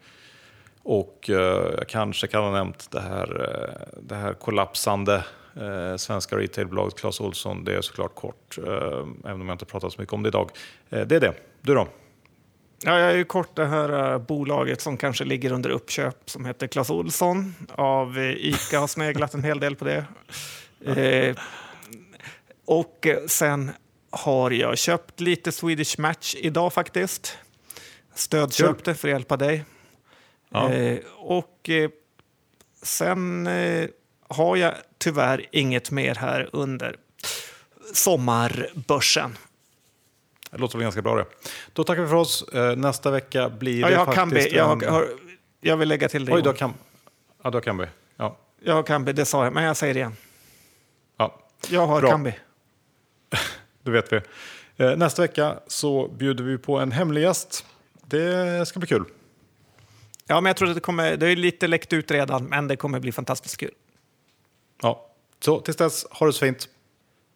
[0.82, 5.24] Och eh, jag kanske kan ha nämnt det här, eh, det här kollapsande
[5.56, 7.64] eh, svenska retailbolaget Clas Ohlson.
[7.64, 10.50] Det är såklart kort, eh, även om jag inte pratat så mycket om det idag.
[10.88, 11.34] det är det.
[11.60, 11.88] Du då?
[12.82, 16.44] Ja, jag är ju kort det här uh, bolaget som kanske ligger under uppköp som
[16.44, 20.04] heter Clas Olsson av uh, Ica har sneglat en hel del på det.
[20.86, 21.36] Uh,
[22.64, 23.70] och sen
[24.10, 27.38] har jag köpt lite Swedish Match idag faktiskt.
[28.14, 29.64] Stödköpte för att hjälpa dig.
[30.50, 30.70] Ja.
[31.16, 31.70] och
[32.82, 33.48] sen
[34.28, 36.96] har jag tyvärr inget mer här under
[37.94, 39.36] sommarbörsen.
[40.56, 41.26] Det låter väl ganska bra det.
[41.72, 42.42] Då tackar vi för oss.
[42.42, 44.48] Eh, nästa vecka blir ja, det jag faktiskt...
[44.48, 45.08] Kan jag, har,
[45.60, 46.32] jag vill lägga till det.
[46.32, 46.74] Oj, du har kan...
[47.42, 47.86] Ja, du har Kambi.
[48.16, 48.36] Ja.
[48.60, 50.16] Jag har Kambi, det sa jag, men jag säger det igen.
[51.16, 51.38] Ja.
[51.68, 52.10] Jag har bra.
[52.10, 52.38] Kambi.
[53.82, 54.20] Då vet vi.
[54.76, 57.66] Eh, nästa vecka så bjuder vi på en hemlig gäst.
[58.06, 59.04] Det ska bli kul.
[60.26, 62.76] Ja, men jag tror att det kommer, det är lite läckt ut redan, men det
[62.76, 63.74] kommer bli fantastiskt kul.
[64.82, 65.06] Ja,
[65.40, 66.68] så tills dess, ha det så fint.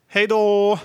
[0.09, 0.79] Hej då!